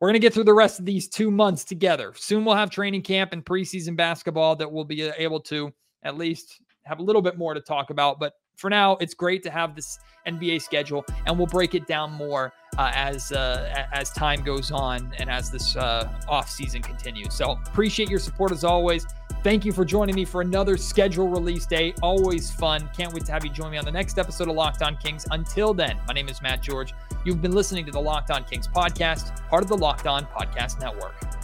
We're 0.00 0.08
going 0.08 0.14
to 0.14 0.20
get 0.20 0.34
through 0.34 0.44
the 0.44 0.52
rest 0.52 0.80
of 0.80 0.84
these 0.84 1.08
two 1.08 1.30
months 1.30 1.64
together. 1.64 2.12
Soon 2.16 2.44
we'll 2.44 2.56
have 2.56 2.70
training 2.70 3.02
camp 3.02 3.32
and 3.32 3.44
preseason 3.44 3.96
basketball 3.96 4.56
that 4.56 4.70
we'll 4.70 4.84
be 4.84 5.02
able 5.02 5.38
to 5.42 5.72
at 6.02 6.18
least 6.18 6.60
have 6.82 6.98
a 6.98 7.02
little 7.02 7.22
bit 7.22 7.38
more 7.38 7.54
to 7.54 7.60
talk 7.60 7.90
about. 7.90 8.18
But 8.18 8.34
for 8.56 8.70
now, 8.70 8.96
it's 8.96 9.14
great 9.14 9.42
to 9.44 9.50
have 9.50 9.74
this 9.74 9.98
NBA 10.26 10.62
schedule, 10.62 11.04
and 11.26 11.36
we'll 11.36 11.46
break 11.46 11.74
it 11.74 11.86
down 11.86 12.12
more 12.12 12.52
uh, 12.78 12.92
as 12.94 13.32
uh, 13.32 13.86
as 13.92 14.10
time 14.10 14.42
goes 14.42 14.70
on 14.70 15.12
and 15.18 15.28
as 15.30 15.50
this 15.50 15.76
uh, 15.76 16.10
off 16.28 16.48
season 16.48 16.82
continues. 16.82 17.34
So 17.34 17.58
appreciate 17.66 18.08
your 18.08 18.20
support 18.20 18.52
as 18.52 18.64
always. 18.64 19.06
Thank 19.42 19.64
you 19.64 19.72
for 19.72 19.84
joining 19.84 20.14
me 20.14 20.24
for 20.24 20.40
another 20.40 20.76
schedule 20.76 21.28
release 21.28 21.66
day. 21.66 21.94
Always 22.00 22.52
fun. 22.52 22.88
Can't 22.96 23.12
wait 23.12 23.24
to 23.26 23.32
have 23.32 23.44
you 23.44 23.50
join 23.50 23.72
me 23.72 23.78
on 23.78 23.84
the 23.84 23.90
next 23.90 24.16
episode 24.16 24.48
of 24.48 24.54
Locked 24.54 24.82
On 24.82 24.96
Kings. 24.96 25.26
Until 25.32 25.74
then, 25.74 25.98
my 26.06 26.14
name 26.14 26.28
is 26.28 26.40
Matt 26.40 26.62
George. 26.62 26.94
You've 27.24 27.42
been 27.42 27.52
listening 27.52 27.84
to 27.86 27.90
the 27.90 28.00
Locked 28.00 28.30
On 28.30 28.44
Kings 28.44 28.68
podcast, 28.68 29.36
part 29.48 29.64
of 29.64 29.68
the 29.68 29.76
Locked 29.76 30.06
On 30.06 30.24
Podcast 30.26 30.78
Network. 30.78 31.41